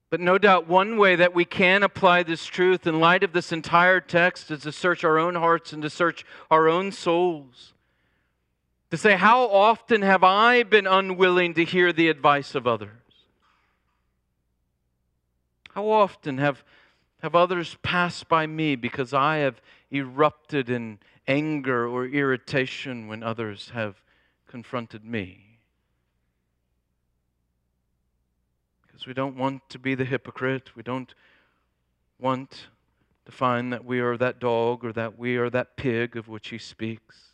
But 0.09 0.19
no 0.19 0.39
doubt, 0.39 0.67
one 0.67 0.97
way 0.97 1.15
that 1.15 1.35
we 1.35 1.45
can 1.45 1.83
apply 1.83 2.23
this 2.23 2.45
truth 2.45 2.87
in 2.87 2.99
light 2.99 3.23
of 3.23 3.33
this 3.33 3.51
entire 3.51 4.01
text 4.01 4.49
is 4.49 4.63
to 4.63 4.71
search 4.71 5.03
our 5.03 5.19
own 5.19 5.35
hearts 5.35 5.73
and 5.73 5.83
to 5.83 5.91
search 5.91 6.25
our 6.49 6.67
own 6.67 6.91
souls. 6.91 7.73
To 8.89 8.97
say, 8.97 9.15
How 9.15 9.43
often 9.43 10.01
have 10.01 10.23
I 10.23 10.63
been 10.63 10.87
unwilling 10.87 11.53
to 11.53 11.63
hear 11.63 11.93
the 11.93 12.09
advice 12.09 12.55
of 12.55 12.65
others? 12.65 12.89
How 15.75 15.87
often 15.87 16.39
have, 16.39 16.63
have 17.21 17.35
others 17.35 17.77
passed 17.83 18.27
by 18.27 18.47
me 18.47 18.75
because 18.75 19.13
I 19.13 19.37
have 19.37 19.61
erupted 19.91 20.69
in 20.69 20.97
anger 21.27 21.87
or 21.87 22.07
irritation 22.07 23.07
when 23.07 23.21
others 23.21 23.71
have 23.75 24.00
confronted 24.51 25.05
me. 25.05 25.59
Because 28.85 29.07
we 29.07 29.13
don't 29.13 29.37
want 29.37 29.61
to 29.69 29.79
be 29.79 29.95
the 29.95 30.03
hypocrite. 30.03 30.75
We 30.75 30.83
don't 30.83 31.15
want 32.19 32.67
to 33.25 33.31
find 33.31 33.71
that 33.71 33.85
we 33.85 34.01
are 34.01 34.17
that 34.17 34.39
dog 34.39 34.83
or 34.83 34.91
that 34.91 35.17
we 35.17 35.37
are 35.37 35.49
that 35.49 35.77
pig 35.77 36.17
of 36.17 36.27
which 36.27 36.49
he 36.49 36.57
speaks. 36.57 37.31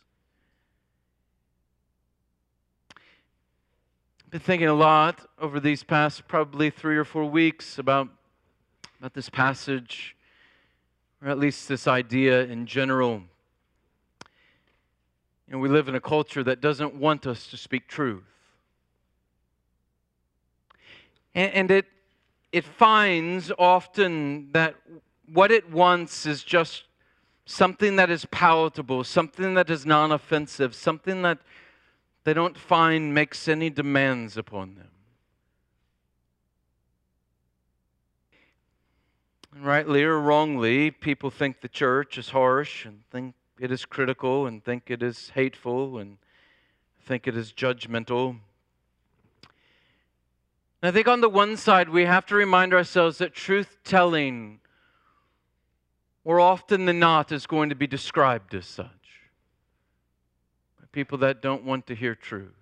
I've 4.24 4.30
been 4.30 4.40
thinking 4.40 4.68
a 4.68 4.74
lot 4.74 5.28
over 5.40 5.58
these 5.58 5.82
past 5.82 6.28
probably 6.28 6.70
three 6.70 6.96
or 6.96 7.04
four 7.04 7.24
weeks 7.24 7.78
about, 7.78 8.08
about 9.00 9.14
this 9.14 9.28
passage, 9.28 10.14
or 11.20 11.28
at 11.28 11.38
least 11.38 11.66
this 11.66 11.88
idea 11.88 12.44
in 12.44 12.64
general. 12.64 13.22
And 15.50 15.60
we 15.60 15.68
live 15.68 15.88
in 15.88 15.94
a 15.94 16.00
culture 16.00 16.44
that 16.44 16.60
doesn't 16.60 16.94
want 16.94 17.26
us 17.26 17.46
to 17.48 17.56
speak 17.56 17.88
truth. 17.88 18.24
And, 21.34 21.52
and 21.52 21.70
it, 21.70 21.86
it 22.52 22.64
finds 22.64 23.50
often 23.58 24.52
that 24.52 24.74
what 25.32 25.50
it 25.50 25.70
wants 25.70 26.26
is 26.26 26.42
just 26.42 26.84
something 27.46 27.96
that 27.96 28.10
is 28.10 28.26
palatable, 28.26 29.04
something 29.04 29.54
that 29.54 29.70
is 29.70 29.86
non 29.86 30.12
offensive, 30.12 30.74
something 30.74 31.22
that 31.22 31.38
they 32.24 32.34
don't 32.34 32.58
find 32.58 33.14
makes 33.14 33.48
any 33.48 33.70
demands 33.70 34.36
upon 34.36 34.74
them. 34.74 34.90
And 39.54 39.64
rightly 39.64 40.04
or 40.04 40.20
wrongly, 40.20 40.90
people 40.90 41.30
think 41.30 41.62
the 41.62 41.68
church 41.68 42.18
is 42.18 42.30
harsh 42.30 42.84
and 42.84 43.02
think 43.10 43.34
it 43.58 43.70
is 43.70 43.84
critical 43.84 44.46
and 44.46 44.64
think 44.64 44.84
it 44.86 45.02
is 45.02 45.30
hateful 45.30 45.98
and 45.98 46.18
think 47.04 47.26
it 47.26 47.36
is 47.36 47.52
judgmental. 47.52 48.38
And 50.80 50.88
I 50.88 50.90
think 50.90 51.08
on 51.08 51.20
the 51.20 51.28
one 51.28 51.56
side, 51.56 51.88
we 51.88 52.04
have 52.04 52.26
to 52.26 52.36
remind 52.36 52.72
ourselves 52.72 53.18
that 53.18 53.34
truth 53.34 53.78
telling, 53.82 54.60
more 56.24 56.38
often 56.38 56.84
than 56.84 56.98
not, 57.00 57.32
is 57.32 57.46
going 57.46 57.68
to 57.70 57.74
be 57.74 57.86
described 57.86 58.54
as 58.54 58.66
such 58.66 58.86
by 60.78 60.86
people 60.92 61.18
that 61.18 61.42
don't 61.42 61.64
want 61.64 61.86
to 61.88 61.94
hear 61.94 62.14
truth. 62.14 62.54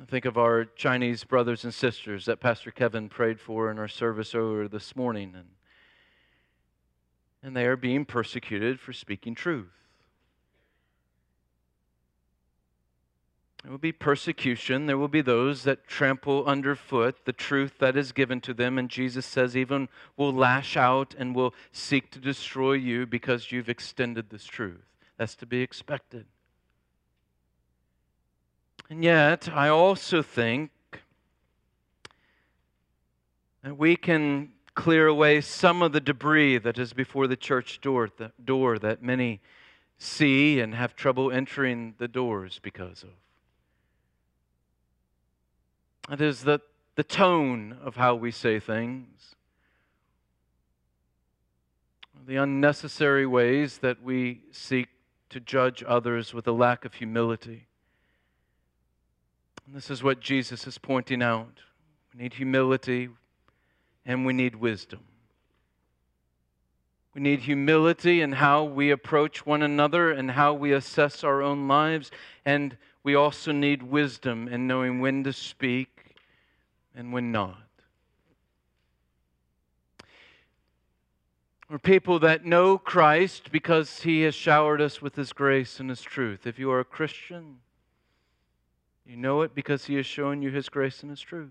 I 0.00 0.04
think 0.06 0.24
of 0.24 0.36
our 0.36 0.64
Chinese 0.64 1.22
brothers 1.22 1.62
and 1.62 1.72
sisters 1.72 2.24
that 2.24 2.40
Pastor 2.40 2.72
Kevin 2.72 3.08
prayed 3.08 3.38
for 3.38 3.70
in 3.70 3.78
our 3.78 3.86
service 3.86 4.34
earlier 4.34 4.66
this 4.66 4.96
morning. 4.96 5.34
And 5.36 5.50
and 7.42 7.56
they 7.56 7.66
are 7.66 7.76
being 7.76 8.04
persecuted 8.04 8.78
for 8.78 8.92
speaking 8.92 9.34
truth. 9.34 9.72
There 13.62 13.70
will 13.70 13.78
be 13.78 13.92
persecution. 13.92 14.86
There 14.86 14.98
will 14.98 15.06
be 15.06 15.20
those 15.20 15.62
that 15.62 15.86
trample 15.86 16.44
underfoot 16.46 17.24
the 17.24 17.32
truth 17.32 17.78
that 17.78 17.96
is 17.96 18.10
given 18.10 18.40
to 18.40 18.54
them. 18.54 18.76
And 18.76 18.88
Jesus 18.88 19.24
says, 19.24 19.56
even 19.56 19.88
will 20.16 20.32
lash 20.32 20.76
out 20.76 21.14
and 21.16 21.34
will 21.34 21.54
seek 21.70 22.10
to 22.10 22.18
destroy 22.18 22.72
you 22.72 23.06
because 23.06 23.52
you've 23.52 23.68
extended 23.68 24.30
this 24.30 24.44
truth. 24.44 24.84
That's 25.16 25.36
to 25.36 25.46
be 25.46 25.62
expected. 25.62 26.26
And 28.90 29.04
yet, 29.04 29.48
I 29.48 29.68
also 29.68 30.22
think 30.22 30.70
that 33.62 33.78
we 33.78 33.94
can 33.94 34.50
clear 34.74 35.06
away 35.06 35.40
some 35.40 35.82
of 35.82 35.92
the 35.92 36.00
debris 36.00 36.58
that 36.58 36.78
is 36.78 36.92
before 36.92 37.26
the 37.26 37.36
church 37.36 37.80
door, 37.80 38.08
the 38.16 38.32
door 38.42 38.78
that 38.78 39.02
many 39.02 39.40
see 39.98 40.60
and 40.60 40.74
have 40.74 40.96
trouble 40.96 41.30
entering 41.30 41.94
the 41.98 42.08
doors 42.08 42.58
because 42.62 43.02
of. 43.02 43.10
It 46.10 46.20
is 46.20 46.44
that 46.44 46.62
the 46.96 47.04
tone 47.04 47.78
of 47.82 47.96
how 47.96 48.14
we 48.14 48.30
say 48.30 48.58
things, 48.58 49.36
the 52.26 52.36
unnecessary 52.36 53.26
ways 53.26 53.78
that 53.78 54.02
we 54.02 54.42
seek 54.50 54.88
to 55.30 55.40
judge 55.40 55.82
others 55.86 56.34
with 56.34 56.46
a 56.46 56.52
lack 56.52 56.84
of 56.84 56.94
humility. 56.94 57.66
And 59.66 59.74
this 59.74 59.90
is 59.90 60.02
what 60.02 60.20
Jesus 60.20 60.66
is 60.66 60.78
pointing 60.78 61.22
out. 61.22 61.60
We 62.12 62.22
need 62.22 62.34
humility 62.34 63.08
and 64.04 64.26
we 64.26 64.32
need 64.32 64.56
wisdom. 64.56 65.00
We 67.14 67.20
need 67.20 67.40
humility 67.40 68.22
in 68.22 68.32
how 68.32 68.64
we 68.64 68.90
approach 68.90 69.44
one 69.44 69.62
another 69.62 70.10
and 70.10 70.30
how 70.30 70.54
we 70.54 70.72
assess 70.72 71.22
our 71.22 71.42
own 71.42 71.68
lives. 71.68 72.10
And 72.44 72.76
we 73.02 73.14
also 73.14 73.52
need 73.52 73.82
wisdom 73.82 74.48
in 74.48 74.66
knowing 74.66 75.00
when 75.00 75.22
to 75.24 75.32
speak 75.32 76.16
and 76.94 77.12
when 77.12 77.30
not. 77.30 77.58
We're 81.68 81.78
people 81.78 82.18
that 82.18 82.44
know 82.44 82.76
Christ 82.76 83.50
because 83.50 84.02
he 84.02 84.22
has 84.22 84.34
showered 84.34 84.80
us 84.80 85.00
with 85.00 85.16
his 85.16 85.32
grace 85.32 85.80
and 85.80 85.88
his 85.88 86.02
truth. 86.02 86.46
If 86.46 86.58
you 86.58 86.70
are 86.70 86.80
a 86.80 86.84
Christian, 86.84 87.58
you 89.06 89.16
know 89.16 89.42
it 89.42 89.54
because 89.54 89.86
he 89.86 89.94
has 89.96 90.06
shown 90.06 90.42
you 90.42 90.50
his 90.50 90.68
grace 90.68 91.02
and 91.02 91.10
his 91.10 91.20
truth. 91.20 91.50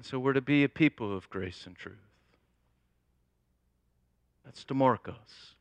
And 0.00 0.06
so 0.06 0.18
we're 0.18 0.32
to 0.32 0.40
be 0.40 0.64
a 0.64 0.68
people 0.70 1.14
of 1.14 1.28
grace 1.28 1.66
and 1.66 1.76
truth. 1.76 1.98
That's 4.46 4.64
to 4.64 4.72
mark 4.72 5.10
us. 5.10 5.52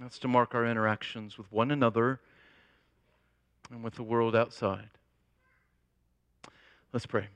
That's 0.00 0.20
to 0.20 0.28
mark 0.28 0.54
our 0.54 0.64
interactions 0.64 1.36
with 1.36 1.50
one 1.50 1.72
another 1.72 2.20
and 3.72 3.82
with 3.82 3.96
the 3.96 4.04
world 4.04 4.36
outside. 4.36 4.88
Let's 6.92 7.06
pray. 7.06 7.26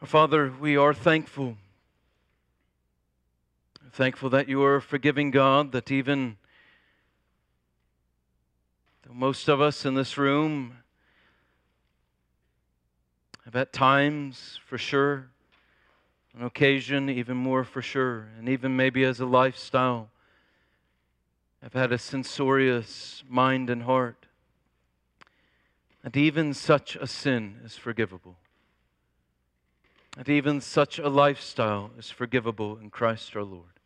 Our 0.00 0.06
Father, 0.06 0.52
we 0.60 0.76
are 0.76 0.94
thankful. 0.94 1.56
Thankful 3.90 4.30
that 4.30 4.48
you 4.48 4.62
are 4.62 4.76
a 4.76 4.80
forgiving 4.80 5.32
God, 5.32 5.72
that 5.72 5.90
even 5.90 6.36
most 9.12 9.48
of 9.48 9.60
us 9.60 9.84
in 9.84 9.94
this 9.94 10.18
room 10.18 10.78
have 13.44 13.56
at 13.56 13.72
times, 13.72 14.60
for 14.66 14.76
sure, 14.76 15.30
on 16.36 16.44
occasion, 16.44 17.08
even 17.08 17.36
more 17.36 17.64
for 17.64 17.80
sure, 17.80 18.28
and 18.38 18.48
even 18.48 18.76
maybe 18.76 19.04
as 19.04 19.20
a 19.20 19.26
lifestyle, 19.26 20.10
have 21.62 21.72
had 21.72 21.92
a 21.92 21.98
censorious 21.98 23.24
mind 23.28 23.70
and 23.70 23.84
heart. 23.84 24.26
And 26.04 26.16
even 26.16 26.54
such 26.54 26.94
a 26.96 27.06
sin 27.06 27.60
is 27.64 27.76
forgivable. 27.76 28.36
And 30.16 30.28
even 30.28 30.60
such 30.60 30.98
a 30.98 31.08
lifestyle 31.08 31.90
is 31.98 32.10
forgivable 32.10 32.78
in 32.78 32.90
Christ 32.90 33.34
our 33.34 33.42
Lord. 33.42 33.77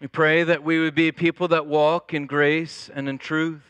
We 0.00 0.08
pray 0.08 0.42
that 0.42 0.64
we 0.64 0.80
would 0.80 0.94
be 0.94 1.12
people 1.12 1.48
that 1.48 1.66
walk 1.66 2.12
in 2.12 2.26
grace 2.26 2.90
and 2.92 3.08
in 3.08 3.18
truth, 3.18 3.62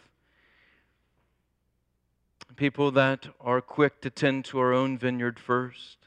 people 2.56 2.90
that 2.92 3.26
are 3.40 3.60
quick 3.60 4.00
to 4.00 4.10
tend 4.10 4.44
to 4.46 4.58
our 4.58 4.72
own 4.72 4.96
vineyard 4.96 5.38
first 5.38 5.98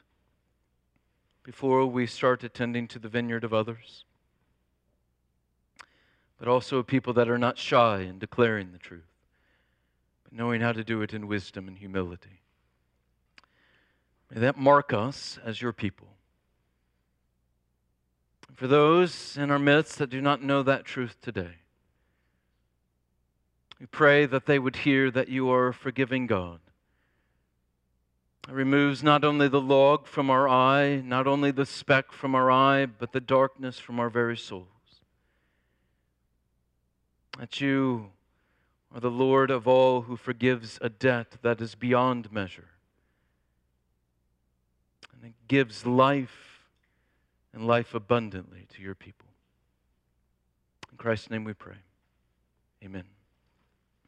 before 1.44 1.86
we 1.86 2.06
start 2.06 2.42
attending 2.42 2.88
to 2.88 2.98
the 2.98 3.08
vineyard 3.08 3.44
of 3.44 3.54
others, 3.54 4.04
but 6.38 6.48
also 6.48 6.82
people 6.82 7.12
that 7.12 7.28
are 7.28 7.38
not 7.38 7.58
shy 7.58 8.00
in 8.00 8.18
declaring 8.18 8.72
the 8.72 8.78
truth, 8.78 9.08
but 10.24 10.32
knowing 10.32 10.60
how 10.60 10.72
to 10.72 10.84
do 10.84 11.00
it 11.02 11.14
in 11.14 11.26
wisdom 11.26 11.68
and 11.68 11.78
humility. 11.78 12.40
May 14.30 14.40
that 14.40 14.58
mark 14.58 14.92
us 14.92 15.38
as 15.44 15.62
your 15.62 15.72
people. 15.72 16.08
For 18.58 18.66
those 18.66 19.36
in 19.36 19.52
our 19.52 19.58
midst 19.60 19.98
that 19.98 20.10
do 20.10 20.20
not 20.20 20.42
know 20.42 20.64
that 20.64 20.84
truth 20.84 21.16
today, 21.22 21.58
we 23.78 23.86
pray 23.86 24.26
that 24.26 24.46
they 24.46 24.58
would 24.58 24.74
hear 24.74 25.12
that 25.12 25.28
you 25.28 25.48
are 25.48 25.68
a 25.68 25.72
forgiving 25.72 26.26
God. 26.26 26.58
It 28.48 28.52
removes 28.52 29.00
not 29.00 29.22
only 29.22 29.46
the 29.46 29.60
log 29.60 30.08
from 30.08 30.28
our 30.28 30.48
eye, 30.48 30.96
not 30.96 31.28
only 31.28 31.52
the 31.52 31.64
speck 31.64 32.10
from 32.10 32.34
our 32.34 32.50
eye, 32.50 32.86
but 32.86 33.12
the 33.12 33.20
darkness 33.20 33.78
from 33.78 34.00
our 34.00 34.10
very 34.10 34.36
souls. 34.36 34.66
That 37.38 37.60
you 37.60 38.10
are 38.92 38.98
the 38.98 39.08
Lord 39.08 39.52
of 39.52 39.68
all 39.68 40.02
who 40.02 40.16
forgives 40.16 40.80
a 40.82 40.88
debt 40.88 41.36
that 41.42 41.60
is 41.60 41.76
beyond 41.76 42.32
measure 42.32 42.70
and 45.12 45.30
it 45.30 45.34
gives 45.46 45.86
life 45.86 46.47
and 47.58 47.66
life 47.66 47.92
abundantly 47.92 48.66
to 48.72 48.82
your 48.82 48.94
people. 48.94 49.26
In 50.92 50.96
Christ's 50.96 51.28
name 51.28 51.42
we 51.42 51.54
pray. 51.54 51.74
Amen. 52.84 53.02